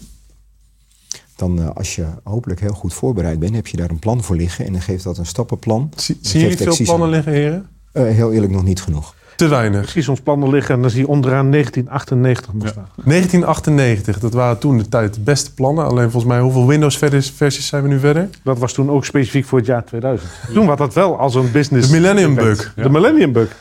Dan 1.35 1.59
eh, 1.61 1.69
als 1.73 1.95
je 1.95 2.05
hopelijk 2.23 2.59
heel 2.59 2.73
goed 2.73 2.93
voorbereid 2.93 3.39
bent, 3.39 3.55
heb 3.55 3.67
je 3.67 3.77
daar 3.77 3.89
een 3.89 3.99
plan 3.99 4.23
voor 4.23 4.35
liggen. 4.35 4.65
En 4.65 4.71
dan 4.71 4.81
geeft 4.81 5.03
dat 5.03 5.17
een 5.17 5.25
stappenplan. 5.25 5.91
Zie- 5.95 6.15
Dat 6.15 6.25
Zien 6.27 6.41
jullie 6.41 6.57
geeft 6.57 6.75
veel 6.75 6.85
plannen 6.85 7.09
liggen, 7.09 7.31
heren? 7.33 7.67
Eh, 7.97 8.03
heel 8.15 8.31
eerlijk 8.33 8.51
nog 8.51 8.63
niet 8.63 8.81
genoeg. 8.81 9.13
Te 9.35 9.47
weinig. 9.47 9.83
Ik 9.83 9.89
zie 9.89 10.01
soms 10.01 10.19
plannen 10.21 10.49
liggen 10.49 10.75
en 10.75 10.81
dan 10.81 10.89
zie 10.89 11.01
je 11.01 11.07
onderaan 11.07 11.49
1998 11.51 12.53
nog 12.53 12.67
staan. 12.67 12.87
1998, 13.05 14.19
dat 14.19 14.33
waren 14.33 14.57
toen 14.57 14.77
de 14.77 14.89
tijd 14.89 15.13
de 15.13 15.19
beste 15.19 15.53
plannen. 15.53 15.85
Alleen 15.85 16.11
volgens 16.11 16.31
mij, 16.31 16.39
hoeveel 16.41 16.67
Windows-versies 16.67 17.67
zijn 17.67 17.83
we 17.83 17.87
nu 17.89 17.99
verder? 17.99 18.29
Dat 18.43 18.57
was 18.59 18.73
toen 18.73 18.89
ook 18.91 19.05
specifiek 19.05 19.45
voor 19.45 19.57
het 19.57 19.67
jaar 19.67 19.83
2000. 19.85 20.29
Toen 20.53 20.65
was 20.65 20.77
dat 20.77 20.93
wel 20.93 21.17
als 21.19 21.35
een 21.35 21.51
business... 21.51 21.87
De 21.87 21.93
Millennium. 21.93 22.35
Bug. 22.35 22.73
De 22.75 22.89
Millennium 22.89 23.31
Bug. 23.31 23.55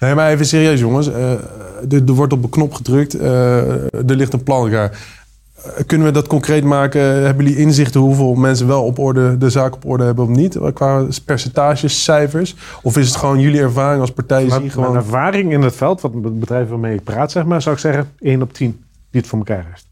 Nee, 0.00 0.14
maar 0.14 0.30
even 0.30 0.46
serieus, 0.46 0.80
jongens. 0.80 1.08
Eh, 1.12 1.30
er, 1.32 2.02
er 2.06 2.12
wordt 2.12 2.32
op 2.32 2.42
een 2.42 2.50
knop 2.50 2.74
gedrukt. 2.74 3.14
eh, 3.14 3.94
er 3.94 4.16
ligt 4.16 4.32
een 4.32 4.42
plan 4.42 4.68
klaar. 4.68 4.98
Eh, 5.64 5.84
Kunnen 5.86 6.06
we 6.06 6.12
dat 6.12 6.26
concreet 6.26 6.64
maken? 6.64 7.00
Hebben 7.00 7.44
jullie 7.44 7.60
inzichten 7.60 8.00
hoeveel 8.00 8.34
mensen 8.34 8.66
wel 8.66 8.84
op 8.84 8.98
orde, 8.98 9.38
de 9.38 9.50
zaak 9.50 9.74
op 9.74 9.86
orde 9.86 10.04
hebben 10.04 10.24
of 10.24 10.30
niet? 10.30 10.58
Qua 10.74 11.06
percentages, 11.24 12.04
cijfers? 12.04 12.56
Of 12.82 12.96
is 12.96 13.06
het 13.06 13.16
gewoon 13.16 13.40
jullie 13.40 13.60
ervaring 13.60 14.00
als 14.00 14.12
partij? 14.12 14.38
Mijn, 14.38 14.50
zien 14.50 14.60
mijn 14.60 14.72
gewoon... 14.72 14.96
ervaring 14.96 15.52
in 15.52 15.62
het 15.62 15.76
veld, 15.76 16.00
wat 16.00 16.12
het 16.14 16.40
bedrijf 16.40 16.68
waarmee 16.68 16.94
ik 16.94 17.04
praat, 17.04 17.30
zeg 17.30 17.44
maar, 17.44 17.62
zou 17.62 17.74
ik 17.74 17.80
zeggen 17.80 18.08
1 18.18 18.42
op 18.42 18.52
10 18.52 18.84
die 19.10 19.20
het 19.20 19.26
voor 19.30 19.38
elkaar 19.38 19.66
heeft. 19.68 19.90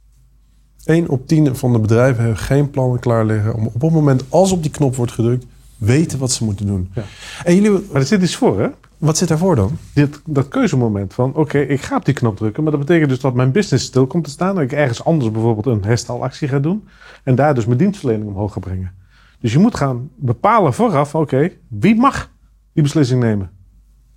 1 0.84 1.08
op 1.08 1.26
10 1.26 1.56
van 1.56 1.72
de 1.72 1.78
bedrijven 1.78 2.22
hebben 2.22 2.38
geen 2.38 2.70
plannen 2.70 2.98
klaar 2.98 3.24
liggen 3.24 3.54
om 3.54 3.66
op 3.66 3.80
het 3.80 3.92
moment 3.92 4.24
als 4.28 4.52
op 4.52 4.62
die 4.62 4.70
knop 4.70 4.96
wordt 4.96 5.12
gedrukt, 5.12 5.46
weten 5.80 6.18
wat 6.18 6.32
ze 6.32 6.44
moeten 6.44 6.66
doen. 6.66 6.90
Ja. 6.94 7.02
En 7.44 7.54
jullie, 7.54 7.70
Maar 7.70 8.00
er 8.00 8.06
zit 8.06 8.22
iets 8.22 8.36
voor, 8.36 8.60
hè? 8.60 8.68
wat 8.98 9.16
zit 9.16 9.28
daarvoor 9.28 9.56
dan? 9.56 9.78
Dit, 9.94 10.20
dat 10.24 10.48
keuzemoment 10.48 11.14
van, 11.14 11.34
oké, 11.34 11.58
ik 11.58 11.80
ga 11.80 11.96
op 11.96 12.04
die 12.04 12.14
knop 12.14 12.36
drukken, 12.36 12.62
maar 12.62 12.72
dat 12.72 12.80
betekent 12.80 13.08
dus 13.08 13.20
dat 13.20 13.34
mijn 13.34 13.52
business 13.52 13.84
stil 13.84 14.06
komt 14.06 14.24
te 14.24 14.30
staan. 14.30 14.54
Dat 14.54 14.64
ik 14.64 14.72
ergens 14.72 15.04
anders 15.04 15.30
bijvoorbeeld 15.30 15.66
een 15.66 15.84
herstelactie 15.84 16.48
ga 16.48 16.58
doen. 16.58 16.88
En 17.24 17.34
daar 17.34 17.54
dus 17.54 17.66
mijn 17.66 17.78
dienstverlening 17.78 18.28
omhoog 18.28 18.52
ga 18.52 18.60
brengen. 18.60 18.92
Dus 19.40 19.52
je 19.52 19.58
moet 19.58 19.74
gaan 19.74 20.10
bepalen 20.16 20.74
vooraf, 20.74 21.14
oké, 21.14 21.50
wie 21.68 21.94
mag 21.94 22.30
die 22.72 22.82
beslissing 22.82 23.20
nemen? 23.22 23.50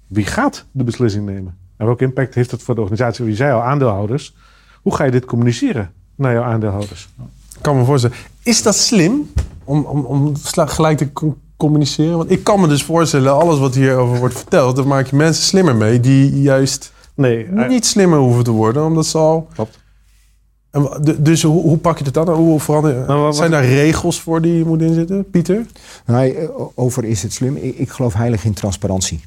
Wie 0.08 0.25
gaat 0.25 0.65
de 0.72 0.84
beslissing 0.84 1.25
nemen? 1.25 1.58
En 1.77 1.86
welke 1.86 2.03
impact 2.03 2.36
heeft 2.36 2.51
het 2.51 2.63
voor 2.63 2.75
de 2.75 2.82
organisatie? 2.82 3.25
Wie 3.25 3.36
zei 3.36 3.53
al, 3.53 3.62
aandeelhouders. 3.62 4.36
Hoe 4.82 4.96
ga 4.96 5.03
je 5.03 5.12
dit 5.12 5.25
communiceren 5.25 5.91
naar 6.15 6.34
jouw 6.34 6.43
aandeelhouders? 6.43 7.10
Ik 7.55 7.62
kan 7.62 7.77
me 7.77 7.84
voorstellen. 7.86 8.17
Is 8.43 8.63
dat 8.63 8.75
slim 8.75 9.32
om, 9.63 9.84
om, 9.84 10.05
om 10.05 10.34
gelijk 10.55 10.98
te 10.98 11.12
co- 11.13 11.38
communiceren? 11.67 12.17
Want 12.17 12.32
ik 12.32 12.43
kan 12.43 12.62
me 12.62 12.67
dus 12.67 12.84
voorstellen, 12.84 13.34
alles 13.34 13.60
wat 13.60 13.75
hierover 13.75 14.17
wordt 14.20 14.36
verteld, 14.38 14.75
daar 14.75 14.88
maak 14.88 15.08
je 15.08 15.15
mensen 15.15 15.43
slimmer 15.43 15.75
mee 15.75 16.00
die 16.00 16.41
juist 16.41 16.91
Nee, 17.15 17.48
niet 17.51 17.86
slimmer 17.86 18.20
hoeven 18.20 18.43
te 18.43 18.51
worden, 18.51 18.86
omdat 18.86 19.05
ze 19.05 19.17
al 19.17 19.48
klopt. 19.53 19.79
En 20.72 20.89
dus 21.20 21.43
hoe, 21.43 21.62
hoe 21.62 21.77
pak 21.77 21.98
je 21.98 22.03
het 22.03 22.13
dan? 22.13 22.29
Hoe 22.29 22.60
verander, 22.60 23.05
Nou, 23.08 23.22
wat- 23.22 23.36
zijn 23.36 23.51
daar 23.51 23.65
regels 23.65 24.22
voor 24.22 24.41
die 24.41 24.58
je 24.58 24.65
moet 24.65 24.82
inzetten, 24.82 25.29
Pieter? 25.29 25.65
Nou, 26.05 26.29
eh, 26.29 26.50
over 26.75 27.03
is 27.03 27.24
het 27.24 27.34
slim. 27.34 27.55
Ik, 27.55 27.77
ik 27.77 27.89
geloof 27.89 28.13
heilig 28.13 28.46
in 28.46 28.53
transparantie. 28.53 29.22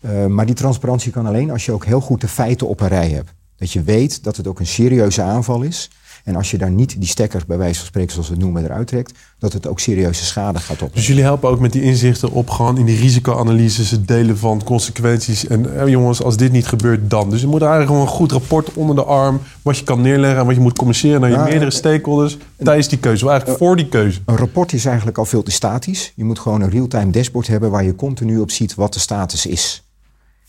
Eh, 0.00 0.26
maar 0.26 0.46
die 0.46 0.54
transparantie 0.54 1.12
kan 1.12 1.26
alleen 1.26 1.50
als 1.50 1.64
je 1.64 1.72
ook 1.72 1.84
heel 1.84 2.00
goed 2.00 2.20
de 2.20 2.28
feiten 2.28 2.68
op 2.68 2.80
een 2.80 2.88
rij 2.88 3.08
hebt. 3.08 3.30
Dat 3.56 3.72
je 3.72 3.82
weet 3.82 4.24
dat 4.24 4.36
het 4.36 4.46
ook 4.46 4.60
een 4.60 4.66
serieuze 4.66 5.22
aanval 5.22 5.62
is. 5.62 5.90
En 6.26 6.36
als 6.36 6.50
je 6.50 6.58
daar 6.58 6.70
niet 6.70 6.96
die 6.98 7.08
stekker, 7.08 7.42
bij 7.46 7.58
wijze 7.58 7.78
van 7.78 7.86
spreken, 7.86 8.12
zoals 8.12 8.28
we 8.28 8.34
het 8.34 8.42
noemen, 8.42 8.64
eruit 8.64 8.86
trekt, 8.86 9.12
dat 9.38 9.52
het 9.52 9.66
ook 9.66 9.80
serieuze 9.80 10.24
schade 10.24 10.58
gaat 10.58 10.70
opleveren. 10.70 10.94
Dus 10.94 11.06
jullie 11.06 11.22
helpen 11.22 11.48
ook 11.48 11.60
met 11.60 11.72
die 11.72 11.82
inzichten 11.82 12.30
op 12.30 12.50
gewoon 12.50 12.78
in 12.78 12.84
die 12.84 12.98
risicoanalyses, 12.98 13.90
het 13.90 14.08
delen 14.08 14.38
van 14.38 14.64
consequenties. 14.64 15.46
En 15.46 15.80
eh, 15.80 15.88
jongens, 15.88 16.22
als 16.22 16.36
dit 16.36 16.52
niet 16.52 16.66
gebeurt, 16.66 17.10
dan. 17.10 17.30
Dus 17.30 17.40
je 17.40 17.46
moet 17.46 17.60
eigenlijk 17.60 17.90
gewoon 17.90 18.06
een 18.06 18.14
goed 18.14 18.32
rapport 18.32 18.72
onder 18.74 18.96
de 18.96 19.04
arm, 19.04 19.40
wat 19.62 19.78
je 19.78 19.84
kan 19.84 20.00
neerleggen 20.00 20.40
en 20.40 20.46
wat 20.46 20.54
je 20.54 20.60
moet 20.60 20.76
communiceren 20.76 21.20
naar 21.20 21.30
je 21.30 21.38
meerdere 21.38 21.70
stakeholders 21.70 22.36
tijdens 22.56 22.88
die 22.88 22.98
keuze. 22.98 23.24
Of 23.24 23.30
eigenlijk 23.30 23.58
voor 23.58 23.76
die 23.76 23.88
keuze. 23.88 24.20
Een 24.24 24.36
rapport 24.36 24.72
is 24.72 24.84
eigenlijk 24.84 25.18
al 25.18 25.24
veel 25.24 25.42
te 25.42 25.50
statisch. 25.50 26.12
Je 26.14 26.24
moet 26.24 26.38
gewoon 26.38 26.60
een 26.60 26.70
real-time 26.70 27.10
dashboard 27.10 27.46
hebben 27.46 27.70
waar 27.70 27.84
je 27.84 27.94
continu 27.94 28.38
op 28.38 28.50
ziet 28.50 28.74
wat 28.74 28.92
de 28.92 29.00
status 29.00 29.46
is. 29.46 29.85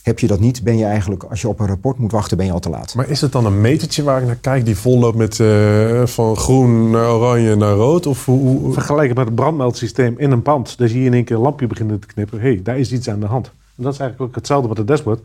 Heb 0.08 0.20
je 0.20 0.28
dat 0.28 0.40
niet, 0.40 0.64
ben 0.64 0.78
je 0.78 0.86
eigenlijk, 0.86 1.24
als 1.24 1.42
je 1.42 1.48
op 1.48 1.60
een 1.60 1.68
rapport 1.68 1.98
moet 1.98 2.12
wachten, 2.12 2.38
ben 2.38 2.46
je 2.46 2.52
al 2.52 2.60
te 2.60 2.70
laat. 2.70 2.96
Maar 2.96 3.10
is 3.10 3.22
het 3.22 3.32
dan 3.32 3.46
een 3.46 3.62
metertje 3.62 4.04
waar 4.04 4.20
ik 4.22 4.26
naar 4.28 4.36
kijk 4.36 4.66
die 4.66 4.78
vol 4.78 5.00
loopt 5.00 5.18
met 5.18 5.40
eh, 5.40 6.06
van 6.06 6.36
groen 6.38 6.90
naar 6.90 7.12
oranje 7.12 7.56
naar 7.56 7.74
rood? 7.74 8.06
Of 8.06 8.26
hoe, 8.26 8.40
hoe- 8.40 8.74
Vergelijk 8.74 9.08
het 9.08 9.18
met 9.18 9.26
het 9.26 9.36
brandmeldsysteem 9.36 10.16
in 10.18 10.32
een 10.32 10.42
pand. 10.42 10.78
Dan 10.78 10.88
zie 10.88 11.00
je 11.00 11.06
in 11.06 11.14
één 11.14 11.24
keer 11.24 11.36
een 11.36 11.42
lampje 11.42 11.68
beginnen 11.68 12.00
te 12.00 12.08
knippen. 12.08 12.40
Hé, 12.40 12.48
hey, 12.48 12.60
daar 12.64 12.78
is 12.80 12.92
iets 12.92 13.10
aan 13.10 13.20
de 13.20 13.26
hand. 13.26 13.46
En 13.78 13.84
dat 13.84 13.94
is 13.94 14.00
eigenlijk 14.00 14.30
ook 14.30 14.36
hetzelfde 14.36 14.68
met 14.68 14.78
het 14.78 14.88
dashboard. 14.88 15.20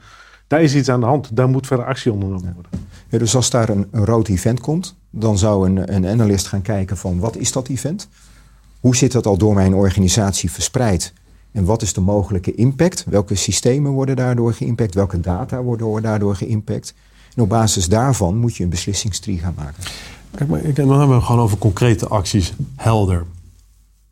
Daar 0.46 0.62
is 0.62 0.74
iets 0.74 0.88
aan 0.88 1.00
de 1.00 1.06
hand. 1.06 1.36
Daar 1.36 1.48
moet 1.48 1.66
verder 1.66 1.86
actie 1.86 2.12
ondernomen 2.12 2.52
worden. 2.54 2.86
Ja, 3.08 3.18
dus 3.18 3.34
als 3.36 3.50
daar 3.50 3.68
een, 3.68 3.86
een 3.90 4.04
rood 4.04 4.28
event 4.28 4.60
komt, 4.60 4.94
dan 5.10 5.38
zou 5.38 5.68
een, 5.68 5.94
een 5.94 6.06
analist 6.06 6.46
gaan 6.46 6.62
kijken 6.62 6.96
van 6.96 7.18
wat 7.18 7.36
is 7.36 7.52
dat 7.52 7.68
event? 7.68 8.08
Hoe 8.80 8.96
zit 8.96 9.12
dat 9.12 9.26
al 9.26 9.36
door 9.36 9.54
mijn 9.54 9.74
organisatie 9.74 10.50
verspreid? 10.50 11.12
En 11.52 11.64
wat 11.64 11.82
is 11.82 11.92
de 11.92 12.00
mogelijke 12.00 12.54
impact? 12.54 13.04
Welke 13.08 13.34
systemen 13.34 13.90
worden 13.90 14.16
daardoor 14.16 14.54
geïmpact? 14.54 14.94
Welke 14.94 15.20
data 15.20 15.62
worden 15.62 16.02
daardoor 16.02 16.36
geïmpact? 16.36 16.94
En 17.34 17.42
op 17.42 17.48
basis 17.48 17.88
daarvan 17.88 18.36
moet 18.36 18.56
je 18.56 18.64
een 18.64 18.70
beslissingstree 18.70 19.38
gaan 19.38 19.54
maken. 19.56 19.82
Kijk, 20.34 20.50
maar 20.50 20.64
ik, 20.64 20.76
dan 20.76 20.88
hebben 20.88 21.08
we 21.08 21.14
het 21.14 21.24
gewoon 21.24 21.42
over 21.42 21.58
concrete 21.58 22.08
acties. 22.08 22.52
Helder. 22.76 23.24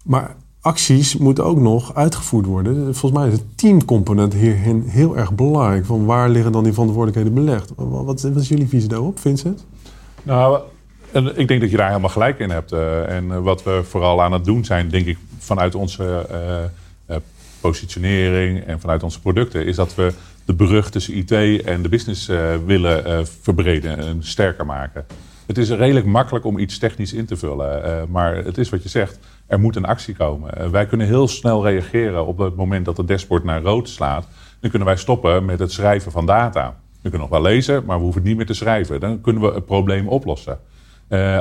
Maar 0.03 0.37
acties 0.61 1.17
moeten 1.17 1.45
ook 1.45 1.59
nog 1.59 1.95
uitgevoerd 1.95 2.47
worden. 2.47 2.95
Volgens 2.95 3.21
mij 3.21 3.27
is 3.27 3.33
het 3.33 3.59
teamcomponent 3.59 4.35
hierin 4.35 4.85
heel 4.87 5.17
erg 5.17 5.33
belangrijk. 5.33 5.87
Van 5.87 6.05
waar 6.05 6.29
liggen 6.29 6.53
dan 6.53 6.65
die 6.65 6.73
verantwoordelijkheden 6.73 7.35
belegd? 7.45 7.73
Wat, 7.77 8.23
wat 8.23 8.37
is 8.37 8.49
jullie 8.49 8.69
visie 8.69 8.89
daarop, 8.89 9.19
Vincent? 9.19 9.67
Nou, 10.23 10.61
en 11.13 11.39
ik 11.39 11.49
denk 11.49 11.61
dat 11.61 11.71
je 11.71 11.77
daar 11.77 11.89
helemaal 11.89 12.11
gelijk 12.11 12.39
in 12.39 12.51
hebt. 12.51 12.73
Eh, 12.73 13.17
en 13.17 13.31
eh, 13.31 13.39
wat 13.39 13.63
we 13.63 13.81
vooral 13.85 14.23
aan 14.23 14.33
het 14.33 14.45
doen 14.45 14.65
zijn, 14.65 14.89
denk 14.89 15.07
ik, 15.07 15.19
vanuit 15.39 15.75
onze 15.75 16.27
eh, 16.31 16.71
positionering 17.61 18.65
en 18.65 18.81
vanuit 18.81 19.03
onze 19.03 19.21
producten, 19.21 19.67
is 19.67 19.77
dat 19.77 19.95
we 19.95 20.13
de 20.45 20.55
brug 20.55 20.91
tussen 20.91 21.15
IT 21.15 21.63
en 21.65 21.83
de 21.83 21.89
business 21.89 22.29
eh, 22.29 22.55
willen 22.67 23.05
eh, 23.05 23.19
verbreden 23.41 23.99
en 23.99 24.19
sterker 24.23 24.67
maken. 24.67 25.07
Het 25.47 25.59
is 25.59 25.71
redelijk 25.71 26.07
makkelijk 26.07 26.45
om 26.45 26.59
iets 26.59 26.79
technisch 26.79 27.13
in 27.13 27.27
te 27.27 27.37
vullen, 27.37 27.85
eh, 27.85 28.03
maar 28.09 28.37
het 28.37 28.59
is 28.59 28.69
wat 28.69 28.83
je 28.83 28.89
zegt. 28.89 29.19
Er 29.47 29.61
moet 29.61 29.77
een 29.77 29.85
actie 29.85 30.15
komen. 30.15 30.71
Wij 30.71 30.87
kunnen 30.87 31.07
heel 31.07 31.29
snel 31.29 31.65
reageren 31.65 32.27
op 32.27 32.39
het 32.39 32.57
moment 32.57 32.85
dat 32.85 32.97
het 32.97 33.09
dashboard 33.09 33.45
naar 33.45 33.63
rood 33.63 33.89
slaat. 33.89 34.27
Dan 34.61 34.71
kunnen 34.71 34.89
wij 34.89 34.97
stoppen 34.97 35.45
met 35.45 35.59
het 35.59 35.73
schrijven 35.73 36.13
van 36.13 36.27
data. 36.27 36.77
We 36.93 37.11
kunnen 37.11 37.21
nog 37.21 37.29
wel 37.29 37.43
lezen, 37.43 37.85
maar 37.85 37.97
we 37.97 38.03
hoeven 38.03 38.21
het 38.21 38.29
niet 38.29 38.39
meer 38.39 38.47
te 38.47 38.55
schrijven. 38.55 39.01
Dan 39.01 39.21
kunnen 39.21 39.43
we 39.43 39.55
het 39.55 39.67
probleem 39.67 40.09
oplossen. 40.09 40.59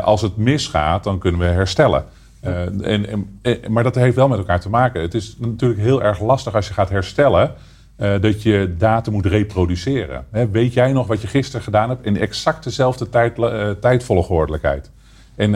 Als 0.02 0.22
het 0.22 0.38
misgaat, 0.38 1.04
dan 1.04 1.20
kunnen 1.20 1.40
we 1.40 1.46
herstellen. 1.46 2.06
Eh, 2.42 2.92
en, 2.92 3.30
maar 3.70 3.84
dat 3.84 3.96
heeft 3.96 4.16
wel 4.16 4.28
met 4.28 4.38
elkaar 4.38 4.60
te 4.60 4.70
maken. 4.70 5.02
Het 5.02 5.14
is 5.14 5.36
natuurlijk 5.40 5.80
heel 5.82 6.04
erg 6.04 6.22
lastig 6.22 6.56
als 6.56 6.68
je 6.68 6.74
gaat 6.74 6.90
herstellen. 6.90 7.54
eh, 7.96 8.22
dat 8.22 8.44
je 8.44 8.76
data 8.78 9.12
moet 9.12 9.26
reproduceren. 9.26 10.26
Weet 10.52 10.74
jij 10.74 10.92
nog 10.94 11.08
wat 11.08 11.22
je 11.22 11.28
gisteren 11.28 11.62
gedaan 11.64 11.90
hebt 11.90 12.06
in 12.06 12.18
exact 12.18 12.64
dezelfde 12.64 13.10
tijd, 13.10 13.40
eh, 13.40 13.70
tijdvolgordelijkheid? 13.70 14.92
En 15.36 15.52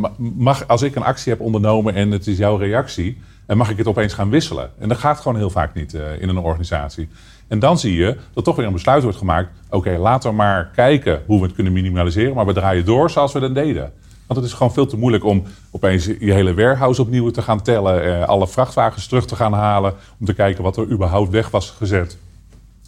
ma- 0.00 0.12
mag, 0.18 0.68
als 0.68 0.82
ik 0.82 0.94
een 0.94 1.02
actie 1.04 1.32
heb 1.32 1.40
ondernomen 1.40 1.94
en 1.94 2.10
het 2.10 2.26
is 2.26 2.38
jouw 2.38 2.56
reactie, 2.56 3.18
en 3.46 3.56
mag 3.56 3.70
ik 3.70 3.76
het 3.76 3.86
opeens 3.86 4.12
gaan 4.14 4.30
wisselen? 4.30 4.70
En 4.78 4.88
dat 4.88 4.98
gaat 4.98 5.20
gewoon 5.20 5.36
heel 5.36 5.50
vaak 5.50 5.74
niet 5.74 5.94
in 6.18 6.28
een 6.28 6.38
organisatie. 6.38 7.08
En 7.48 7.58
dan 7.58 7.78
zie 7.78 7.94
je 7.96 8.16
dat 8.34 8.44
toch 8.44 8.56
weer 8.56 8.66
een 8.66 8.72
besluit 8.72 9.02
wordt 9.02 9.18
gemaakt. 9.18 9.48
Oké, 9.70 9.90
laten 9.98 10.30
we 10.30 10.36
maar 10.36 10.70
kijken 10.74 11.22
hoe 11.26 11.38
we 11.40 11.46
het 11.46 11.54
kunnen 11.54 11.72
minimaliseren, 11.72 12.34
maar 12.34 12.46
we 12.46 12.52
draaien 12.52 12.84
door 12.84 13.10
zoals 13.10 13.32
we 13.32 13.40
dat 13.40 13.54
deden. 13.54 13.92
Want 14.26 14.40
het 14.40 14.48
is 14.48 14.54
gewoon 14.54 14.72
veel 14.72 14.86
te 14.86 14.96
moeilijk 14.96 15.24
om 15.24 15.42
opeens 15.70 16.04
je 16.04 16.32
hele 16.32 16.54
warehouse 16.54 17.02
opnieuw 17.02 17.30
te 17.30 17.42
gaan 17.42 17.62
tellen, 17.62 18.04
eh, 18.04 18.28
alle 18.28 18.48
vrachtwagens 18.48 19.06
terug 19.06 19.26
te 19.26 19.36
gaan 19.36 19.52
halen, 19.52 19.94
om 20.20 20.26
te 20.26 20.34
kijken 20.34 20.62
wat 20.62 20.76
er 20.76 20.90
überhaupt 20.90 21.30
weg 21.30 21.50
was 21.50 21.70
gezet. 21.70 22.18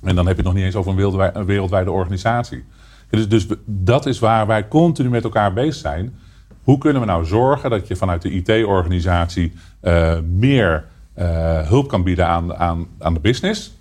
En 0.03 0.15
dan 0.15 0.27
heb 0.27 0.37
je 0.37 0.43
het 0.43 0.45
nog 0.45 0.55
niet 0.55 0.65
eens 0.65 0.75
over 0.75 0.91
een 0.91 0.97
wereldwij- 0.97 1.31
een 1.35 1.45
wereldwijde 1.45 1.91
organisatie. 1.91 2.65
Dus, 3.11 3.29
dus 3.29 3.47
dat 3.65 4.07
is 4.07 4.19
waar 4.19 4.47
wij 4.47 4.69
continu 4.69 5.09
met 5.09 5.25
elkaar 5.25 5.53
bezig 5.53 5.75
zijn. 5.75 6.15
Hoe 6.63 6.79
kunnen 6.79 7.01
we 7.01 7.07
nou 7.07 7.25
zorgen 7.25 7.71
dat 7.71 7.89
je 7.89 7.97
vanuit 7.97 8.23
de 8.23 8.31
IT-organisatie 8.31 9.53
eh, 9.81 10.19
meer 10.21 10.85
eh, 11.15 11.61
hulp 11.69 11.89
kan 11.89 12.03
bieden 12.03 12.27
aan, 12.27 12.55
aan, 12.57 12.87
aan 12.99 13.15
de 13.15 13.21
business? 13.21 13.75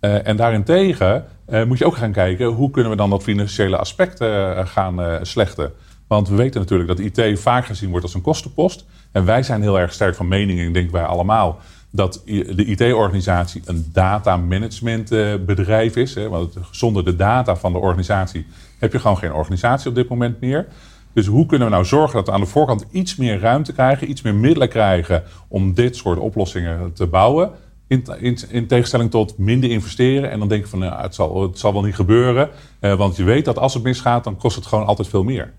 Eh, 0.00 0.26
en 0.26 0.36
daarentegen 0.36 1.24
moet 1.66 1.78
je 1.78 1.84
ook 1.84 1.96
gaan 1.96 2.12
kijken 2.12 2.46
hoe 2.46 2.70
kunnen 2.70 2.90
we 2.90 2.96
dan 2.96 3.10
dat 3.10 3.22
financiële 3.22 3.76
aspect 3.76 4.24
gaan 4.64 5.26
slechten. 5.26 5.72
Want 6.10 6.28
we 6.28 6.34
weten 6.34 6.60
natuurlijk 6.60 6.88
dat 6.88 6.98
IT 6.98 7.40
vaak 7.40 7.66
gezien 7.66 7.90
wordt 7.90 8.04
als 8.04 8.14
een 8.14 8.20
kostenpost. 8.20 8.84
En 9.12 9.24
wij 9.24 9.42
zijn 9.42 9.62
heel 9.62 9.78
erg 9.78 9.92
sterk 9.92 10.14
van 10.14 10.28
mening, 10.28 10.58
en 10.58 10.66
ik 10.66 10.74
denk 10.74 10.90
wij 10.90 11.04
allemaal, 11.04 11.58
dat 11.90 12.22
de 12.24 12.64
IT-organisatie 12.64 13.62
een 13.64 13.88
data 13.92 14.36
management 14.36 15.12
eh, 15.12 15.34
bedrijf 15.46 15.96
is. 15.96 16.14
Want 16.14 16.54
zonder 16.70 17.04
de 17.04 17.16
data 17.16 17.56
van 17.56 17.72
de 17.72 17.78
organisatie 17.78 18.46
heb 18.78 18.92
je 18.92 18.98
gewoon 18.98 19.18
geen 19.18 19.32
organisatie 19.32 19.88
op 19.88 19.94
dit 19.94 20.08
moment 20.08 20.40
meer. 20.40 20.66
Dus 21.12 21.26
hoe 21.26 21.46
kunnen 21.46 21.66
we 21.66 21.72
nou 21.72 21.84
zorgen 21.84 22.16
dat 22.16 22.26
we 22.26 22.32
aan 22.32 22.40
de 22.40 22.46
voorkant 22.46 22.84
iets 22.90 23.16
meer 23.16 23.40
ruimte 23.40 23.72
krijgen, 23.72 24.10
iets 24.10 24.22
meer 24.22 24.34
middelen 24.34 24.68
krijgen 24.68 25.22
om 25.48 25.74
dit 25.74 25.96
soort 25.96 26.18
oplossingen 26.18 26.92
te 26.92 27.06
bouwen? 27.06 27.50
In, 27.90 28.04
in, 28.20 28.38
in 28.48 28.66
tegenstelling 28.66 29.10
tot 29.10 29.38
minder 29.38 29.70
investeren 29.70 30.30
en 30.30 30.38
dan 30.38 30.48
denken 30.48 30.68
van 30.68 30.78
nou, 30.78 31.02
het, 31.02 31.14
zal, 31.14 31.42
het 31.42 31.58
zal 31.58 31.72
wel 31.72 31.82
niet 31.82 31.94
gebeuren. 31.94 32.48
Eh, 32.80 32.94
want 32.94 33.16
je 33.16 33.24
weet 33.24 33.44
dat 33.44 33.58
als 33.58 33.74
het 33.74 33.82
misgaat, 33.82 34.24
dan 34.24 34.36
kost 34.36 34.56
het 34.56 34.66
gewoon 34.66 34.86
altijd 34.86 35.08
veel 35.08 35.22
meer. 35.24 35.52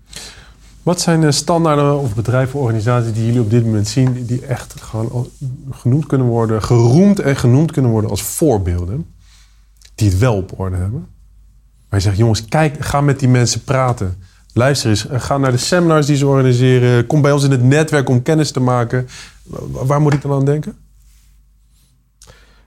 Wat 0.82 1.00
zijn 1.00 1.20
de 1.20 1.32
standaarden 1.32 1.98
of 1.98 2.14
bedrijven, 2.14 2.60
organisaties 2.60 3.12
die 3.12 3.24
jullie 3.26 3.40
op 3.40 3.50
dit 3.50 3.64
moment 3.64 3.88
zien, 3.88 4.24
die 4.26 4.46
echt 4.46 4.80
gewoon 4.80 5.28
genoemd 5.70 6.06
kunnen 6.06 6.26
worden, 6.26 6.62
geroemd 6.62 7.18
en 7.20 7.36
genoemd 7.36 7.72
kunnen 7.72 7.90
worden 7.90 8.10
als 8.10 8.22
voorbeelden, 8.22 9.06
die 9.94 10.08
het 10.08 10.18
wel 10.18 10.36
op 10.36 10.58
orde 10.58 10.76
hebben? 10.76 11.06
Waar 11.88 12.00
je 12.00 12.06
zegt, 12.06 12.16
jongens, 12.16 12.44
kijk, 12.44 12.84
ga 12.84 13.00
met 13.00 13.18
die 13.18 13.28
mensen 13.28 13.64
praten. 13.64 14.16
Luister 14.54 14.90
eens, 14.90 15.06
eh, 15.08 15.20
ga 15.20 15.38
naar 15.38 15.50
de 15.52 15.56
seminars 15.56 16.06
die 16.06 16.16
ze 16.16 16.26
organiseren. 16.26 17.06
Kom 17.06 17.22
bij 17.22 17.32
ons 17.32 17.44
in 17.44 17.50
het 17.50 17.62
netwerk 17.62 18.08
om 18.08 18.22
kennis 18.22 18.50
te 18.50 18.60
maken. 18.60 19.06
Wa- 19.42 19.84
Waar 19.84 20.00
moet 20.00 20.12
ik 20.14 20.22
dan 20.22 20.32
aan 20.32 20.44
denken? 20.44 20.76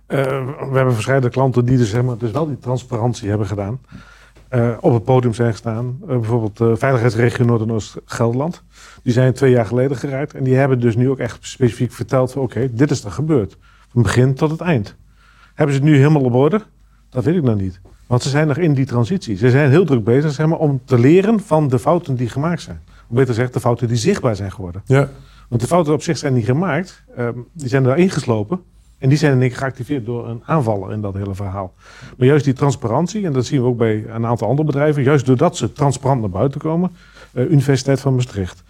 Eh, 0.08 0.24
we 0.70 0.76
hebben 0.76 0.94
verschillende 0.94 1.30
klanten 1.30 1.66
die 1.66 1.78
dus, 1.78 1.90
zeg 1.90 2.04
maar, 2.04 2.18
dus 2.18 2.32
wel 2.32 2.48
die 2.48 2.60
transparantie 2.60 3.30
hebben 3.30 3.48
gedaan. 3.48 3.80
Eh, 4.48 4.78
op 4.80 4.94
het 4.94 5.04
podium 5.04 5.34
zijn 5.34 5.52
gestaan. 5.52 5.98
Eh, 6.02 6.08
bijvoorbeeld 6.08 6.58
de 6.58 6.78
Veiligheidsregio 6.78 7.46
Noord- 7.46 7.62
en 7.62 7.72
Oost-Gelderland. 7.72 8.64
Die 9.04 9.14
zijn 9.14 9.34
twee 9.34 9.52
jaar 9.52 9.66
geleden 9.66 9.98
gereid. 9.98 10.34
En 10.34 10.44
die 10.44 10.56
hebben 10.56 10.80
dus 10.80 10.96
nu 10.96 11.10
ook 11.10 11.20
echt 11.20 11.38
specifiek 11.42 11.92
verteld 11.92 12.36
oké, 12.36 12.70
dit 12.74 12.92
is 12.92 13.04
er 13.04 13.12
gebeurd. 13.12 13.58
Van 13.92 14.02
begin 14.02 14.34
tot 14.34 14.52
het 14.52 14.62
eind. 14.62 14.96
Hebben 15.54 15.76
ze 15.76 15.82
het 15.82 15.90
nu 15.90 15.98
helemaal 15.98 16.22
op 16.22 16.34
orde? 16.34 16.62
Dat 17.10 17.24
weet 17.24 17.36
ik 17.36 17.44
nog 17.44 17.56
niet. 17.56 17.80
Want 18.08 18.22
ze 18.22 18.30
zijn 18.30 18.48
nog 18.48 18.58
in 18.58 18.74
die 18.74 18.86
transitie. 18.86 19.38
Ze 19.38 19.50
zijn 19.50 19.70
heel 19.70 19.86
druk 19.86 20.04
bezig 20.04 20.32
zeg 20.32 20.48
maar, 20.48 20.58
om 20.58 20.82
te 20.86 21.00
leren 21.00 21.40
van 21.40 21.68
de 21.68 21.80
fouten 21.80 22.16
die 22.16 22.30
gemaakt 22.30 22.62
zijn. 22.62 22.82
Of 22.88 23.16
beter 23.16 23.34
gezegd, 23.34 23.54
de 23.54 23.60
fouten 23.60 23.88
die 23.88 23.98
zichtbaar 23.98 24.36
zijn 24.36 24.52
geworden. 24.52 24.82
Ja. 24.86 25.10
Want 25.50 25.62
de 25.62 25.68
fouten 25.68 25.94
op 25.94 26.02
zich 26.02 26.18
zijn 26.18 26.34
niet 26.34 26.46
gemaakt. 26.46 27.04
Ehm, 27.16 27.38
die 27.54 27.70
zijn 27.70 27.86
erin 27.86 28.10
geslopen. 28.10 28.62
En 28.98 29.10
die 29.10 29.18
zijn 29.18 29.34
in 29.34 29.42
één 29.42 29.52
geactiveerd 29.52 30.06
door 30.06 30.28
een 30.28 30.42
aanvaller 30.46 30.92
in 30.92 31.02
dat 31.02 31.14
hele 31.14 31.36
verhaal. 31.36 31.74
Maar 32.18 32.28
juist 32.28 32.46
die 32.46 32.54
transparantie, 32.54 33.26
en 33.26 33.34
dat 33.34 33.46
zien 33.46 33.62
we 33.62 33.68
ook 33.68 33.78
bij 33.78 34.06
een 34.08 34.26
aantal 34.26 34.48
andere 34.48 34.68
bedrijven, 34.68 35.04
juist 35.04 35.26
doordat 35.26 35.58
ze 35.58 35.74
transparant 35.74 36.22
naar 36.22 36.30
buiten 36.30 36.62
komen, 36.62 36.92
eh, 37.34 37.52
Universiteit 37.52 38.00
van 38.00 38.16
Maastricht. 38.16 38.64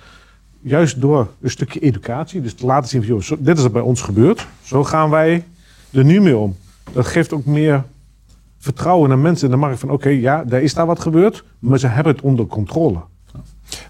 Juist 0.62 1.02
door 1.02 1.28
een 1.42 1.50
stukje 1.50 1.80
educatie, 1.80 2.42
dus 2.42 2.54
te 2.54 2.66
laten 2.66 2.90
zien 2.90 3.22
van, 3.22 3.38
dit 3.40 3.58
is 3.58 3.64
er 3.64 3.72
bij 3.72 3.82
ons 3.82 4.02
gebeurd, 4.02 4.48
zo 4.64 4.84
gaan 4.84 5.10
wij 5.10 5.44
er 5.92 6.04
nu 6.04 6.22
mee 6.22 6.38
om. 6.38 6.56
Dat 6.94 7.06
geeft 7.06 7.34
ook 7.34 7.46
meer 7.46 7.84
vertrouwen 8.58 9.10
naar 9.10 9.18
mensen 9.18 9.46
in 9.46 9.52
de 9.52 9.60
markt 9.60 9.80
van, 9.80 9.90
oké, 9.90 10.10
ja, 10.10 10.44
daar 10.44 10.62
is 10.62 10.74
daar 10.74 10.86
wat 10.86 11.00
gebeurd, 11.00 11.44
maar 11.60 11.80
ze 11.80 11.88
hebben 11.88 12.14
het 12.14 12.22
onder 12.22 12.48
controle. 12.48 13.00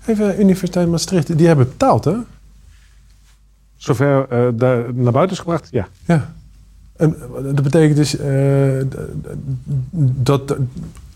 Even 0.05 0.41
Universiteit 0.41 0.89
Maastricht, 0.89 1.37
die 1.37 1.47
hebben 1.47 1.67
betaald, 1.67 2.05
hè? 2.05 2.15
Zover 3.85 4.25
eh, 4.29 4.47
daar 4.53 4.93
naar 4.93 5.11
buiten 5.11 5.35
is 5.35 5.41
gebracht, 5.41 5.67
ja. 5.71 5.87
Ja. 6.05 6.33
En 6.95 7.15
eh, 7.15 7.43
dat 7.43 7.63
betekent 7.63 7.95
dus 7.95 8.17
eh, 8.17 8.27
dat 10.21 10.55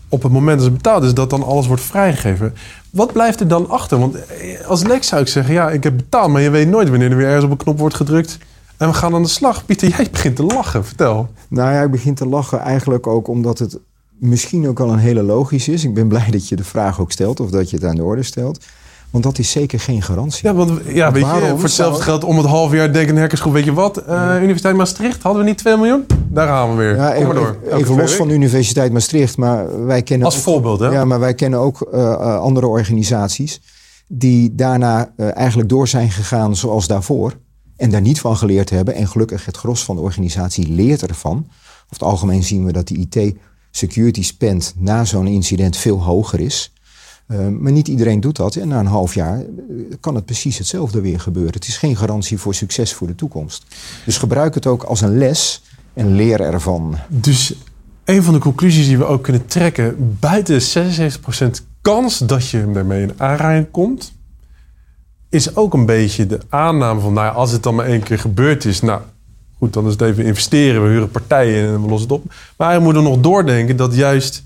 op 0.08 0.22
het 0.22 0.32
moment 0.32 0.56
dat 0.56 0.66
het 0.66 0.76
betaald 0.76 1.02
is, 1.02 1.14
dat 1.14 1.30
dan 1.30 1.42
alles 1.42 1.66
wordt 1.66 1.82
vrijgegeven. 1.82 2.54
Wat 2.90 3.12
blijft 3.12 3.40
er 3.40 3.48
dan 3.48 3.68
achter? 3.68 3.98
Want 3.98 4.16
als 4.66 4.82
Lex 4.82 5.06
zou 5.06 5.20
ik 5.20 5.28
zeggen, 5.28 5.54
ja, 5.54 5.70
ik 5.70 5.82
heb 5.82 5.96
betaald, 5.96 6.30
maar 6.30 6.40
je 6.40 6.50
weet 6.50 6.68
nooit 6.68 6.88
wanneer 6.88 7.10
er 7.10 7.16
weer 7.16 7.26
ergens 7.26 7.44
op 7.44 7.50
een 7.50 7.56
knop 7.56 7.78
wordt 7.78 7.94
gedrukt. 7.94 8.38
En 8.76 8.88
we 8.88 8.94
gaan 8.94 9.14
aan 9.14 9.22
de 9.22 9.28
slag. 9.28 9.66
Pieter, 9.66 9.88
jij 9.88 10.08
begint 10.12 10.36
te 10.36 10.42
lachen. 10.42 10.84
Vertel. 10.84 11.28
Nou 11.48 11.72
ja, 11.72 11.82
ik 11.82 11.90
begin 11.90 12.14
te 12.14 12.26
lachen 12.26 12.58
eigenlijk 12.58 13.06
ook 13.06 13.28
omdat 13.28 13.58
het 13.58 13.78
misschien 14.18 14.68
ook 14.68 14.80
al 14.80 14.92
een 14.92 14.98
hele 14.98 15.22
logisch 15.22 15.68
is. 15.68 15.84
Ik 15.84 15.94
ben 15.94 16.08
blij 16.08 16.30
dat 16.30 16.48
je 16.48 16.56
de 16.56 16.64
vraag 16.64 17.00
ook 17.00 17.12
stelt 17.12 17.40
of 17.40 17.50
dat 17.50 17.70
je 17.70 17.76
het 17.76 17.84
aan 17.84 17.94
de 17.94 18.04
orde 18.04 18.22
stelt. 18.22 18.64
Want 19.10 19.24
dat 19.24 19.38
is 19.38 19.50
zeker 19.50 19.80
geen 19.80 20.02
garantie. 20.02 20.48
Ja, 20.48 20.54
want 20.54 20.70
ja, 20.86 21.12
weet 21.12 21.22
je, 21.22 21.48
voor 21.50 21.62
hetzelfde 21.62 22.02
geld 22.02 22.24
om 22.24 22.36
het 22.36 22.46
half 22.46 22.72
jaar 22.72 22.92
denken 22.92 23.12
een 23.12 23.18
herkensgroep, 23.20 23.52
weet 23.52 23.64
je 23.64 23.72
wat? 23.72 23.96
Eh, 23.96 24.36
Universiteit 24.40 24.76
Maastricht, 24.76 25.22
hadden 25.22 25.42
we 25.42 25.48
niet 25.48 25.58
2 25.58 25.76
miljoen? 25.76 26.06
Daar 26.28 26.46
gaan 26.46 26.70
we 26.70 26.76
weer. 26.76 26.96
Ja, 26.96 27.12
even, 27.14 27.26
maar 27.26 27.34
door. 27.36 27.56
even- 27.70 27.96
los 27.96 28.12
van 28.14 28.28
de. 28.28 28.34
Universiteit 28.34 28.92
Maastricht, 28.92 29.36
maar 29.36 29.86
wij 29.86 30.02
kennen 30.02 30.26
Als 30.26 30.36
ook- 30.36 30.42
voorbeeld, 30.42 30.80
hè? 30.80 30.88
Ja, 30.88 31.04
maar 31.04 31.20
wij 31.20 31.34
kennen 31.34 31.58
ook 31.58 31.80
eh, 31.92 32.12
eh, 32.12 32.38
andere 32.38 32.66
organisaties 32.66 33.60
die 34.08 34.54
daarna 34.54 35.12
eh, 35.16 35.36
eigenlijk 35.36 35.68
door 35.68 35.88
zijn 35.88 36.10
gegaan 36.10 36.56
zoals 36.56 36.86
daarvoor. 36.86 37.32
En 37.76 37.90
daar 37.90 38.00
niet 38.00 38.20
van 38.20 38.36
geleerd 38.36 38.70
hebben. 38.70 38.94
En 38.94 39.08
gelukkig 39.08 39.44
het 39.46 39.56
gros 39.56 39.84
van 39.84 39.96
de 39.96 40.02
organisatie 40.02 40.68
leert 40.68 41.02
ervan. 41.02 41.36
Over 41.36 41.88
het 41.88 42.02
algemeen 42.02 42.42
zien 42.44 42.64
we 42.64 42.72
dat 42.72 42.88
de 42.88 42.94
IT-security 43.08 44.22
spend 44.22 44.74
na 44.76 45.04
zo'n 45.04 45.26
incident 45.26 45.76
veel 45.76 46.02
hoger 46.02 46.40
is. 46.40 46.72
Eh, 47.30 47.48
maar 47.48 47.72
niet 47.72 47.88
iedereen 47.88 48.20
doet 48.20 48.36
dat. 48.36 48.56
En 48.56 48.68
na 48.68 48.78
een 48.78 48.86
half 48.86 49.14
jaar 49.14 49.38
eh, 49.38 49.44
kan 50.00 50.14
het 50.14 50.24
precies 50.24 50.58
hetzelfde 50.58 51.00
weer 51.00 51.20
gebeuren. 51.20 51.52
Het 51.52 51.66
is 51.66 51.76
geen 51.76 51.96
garantie 51.96 52.38
voor 52.38 52.54
succes 52.54 52.94
voor 52.94 53.06
de 53.06 53.14
toekomst. 53.14 53.64
Dus 54.04 54.18
gebruik 54.18 54.54
het 54.54 54.66
ook 54.66 54.82
als 54.82 55.00
een 55.00 55.18
les 55.18 55.62
en 55.94 56.14
leer 56.14 56.40
ervan. 56.40 56.96
Dus 57.08 57.54
een 58.04 58.22
van 58.22 58.34
de 58.34 58.40
conclusies 58.40 58.86
die 58.86 58.98
we 58.98 59.04
ook 59.04 59.22
kunnen 59.22 59.46
trekken, 59.46 60.16
buiten 60.20 60.58
de 60.58 60.64
76% 61.60 61.66
kans 61.82 62.18
dat 62.18 62.48
je 62.48 62.70
daarmee 62.72 63.02
in 63.02 63.12
aanraking 63.16 63.70
komt, 63.70 64.12
is 65.28 65.56
ook 65.56 65.74
een 65.74 65.86
beetje 65.86 66.26
de 66.26 66.40
aanname 66.48 67.00
van, 67.00 67.12
nou 67.12 67.34
als 67.34 67.52
het 67.52 67.62
dan 67.62 67.74
maar 67.74 67.86
één 67.86 68.02
keer 68.02 68.18
gebeurd 68.18 68.64
is, 68.64 68.80
nou 68.80 69.00
goed, 69.58 69.72
dan 69.72 69.86
is 69.86 69.92
het 69.92 70.02
even 70.02 70.24
investeren, 70.24 70.82
we 70.82 70.88
huren 70.88 71.10
partijen 71.10 71.66
en 71.66 71.82
we 71.82 71.88
lossen 71.88 72.08
het 72.08 72.18
op. 72.18 72.32
Maar 72.56 72.74
je 72.74 72.80
moet 72.80 72.96
er 72.96 73.02
nog 73.02 73.20
doordenken 73.20 73.76
dat 73.76 73.94
juist 73.94 74.42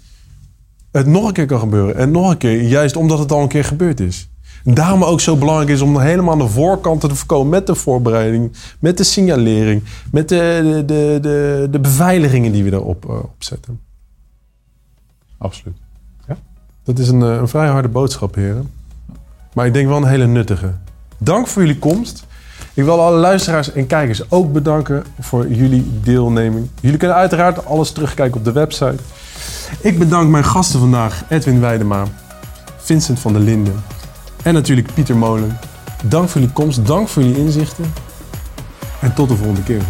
het 0.98 1.06
nog 1.06 1.26
een 1.26 1.32
keer 1.32 1.46
kan 1.46 1.58
gebeuren 1.58 1.96
en 1.96 2.10
nog 2.10 2.30
een 2.30 2.36
keer, 2.36 2.62
juist 2.62 2.96
omdat 2.96 3.18
het 3.18 3.32
al 3.32 3.42
een 3.42 3.48
keer 3.48 3.64
gebeurd 3.64 4.00
is. 4.00 4.28
Daarom 4.64 5.04
ook 5.04 5.20
zo 5.20 5.36
belangrijk 5.36 5.70
is 5.70 5.80
om 5.80 5.98
helemaal 5.98 6.32
aan 6.32 6.38
de 6.38 6.48
voorkant 6.48 7.00
te 7.00 7.14
voorkomen 7.14 7.48
met 7.48 7.66
de 7.66 7.74
voorbereiding, 7.74 8.52
met 8.78 8.96
de 8.96 9.04
signalering, 9.04 9.82
met 10.12 10.28
de, 10.28 10.60
de, 10.62 10.84
de, 10.84 11.18
de, 11.20 11.68
de 11.70 11.80
beveiligingen 11.80 12.52
die 12.52 12.64
we 12.64 12.70
daarop 12.70 13.08
eh, 13.08 13.16
opzetten. 13.16 13.80
Absoluut. 15.38 15.76
Dat 16.84 16.98
is 16.98 17.08
een, 17.08 17.22
eh, 17.22 17.28
een 17.28 17.48
vrij 17.48 17.68
harde 17.68 17.88
boodschap, 17.88 18.34
heren. 18.34 18.70
Maar 19.52 19.66
ik 19.66 19.72
denk 19.72 19.88
wel 19.88 19.96
een 19.96 20.06
hele 20.06 20.26
nuttige. 20.26 20.72
Dank 21.18 21.46
voor 21.46 21.62
jullie 21.62 21.78
komst. 21.78 22.26
Ik 22.74 22.84
wil 22.84 23.00
alle 23.00 23.18
luisteraars 23.18 23.72
en 23.72 23.86
kijkers 23.86 24.30
ook 24.30 24.52
bedanken 24.52 25.04
voor 25.20 25.48
jullie 25.48 26.00
deelneming. 26.02 26.68
Jullie 26.80 26.98
kunnen 26.98 27.16
uiteraard 27.16 27.66
alles 27.66 27.92
terugkijken 27.92 28.38
op 28.38 28.44
de 28.44 28.52
website. 28.52 29.02
Ik 29.80 29.98
bedank 29.98 30.30
mijn 30.30 30.44
gasten 30.44 30.80
vandaag, 30.80 31.24
Edwin 31.28 31.60
Weidema, 31.60 32.04
Vincent 32.76 33.20
van 33.20 33.32
der 33.32 33.42
Linden 33.42 33.84
en 34.42 34.54
natuurlijk 34.54 34.94
Pieter 34.94 35.16
Molen. 35.16 35.58
Dank 36.04 36.28
voor 36.28 36.40
jullie 36.40 36.54
komst, 36.54 36.86
dank 36.86 37.08
voor 37.08 37.22
jullie 37.22 37.38
inzichten. 37.38 37.92
En 39.00 39.14
tot 39.14 39.28
de 39.28 39.36
volgende 39.36 39.62
keer. 39.62 39.82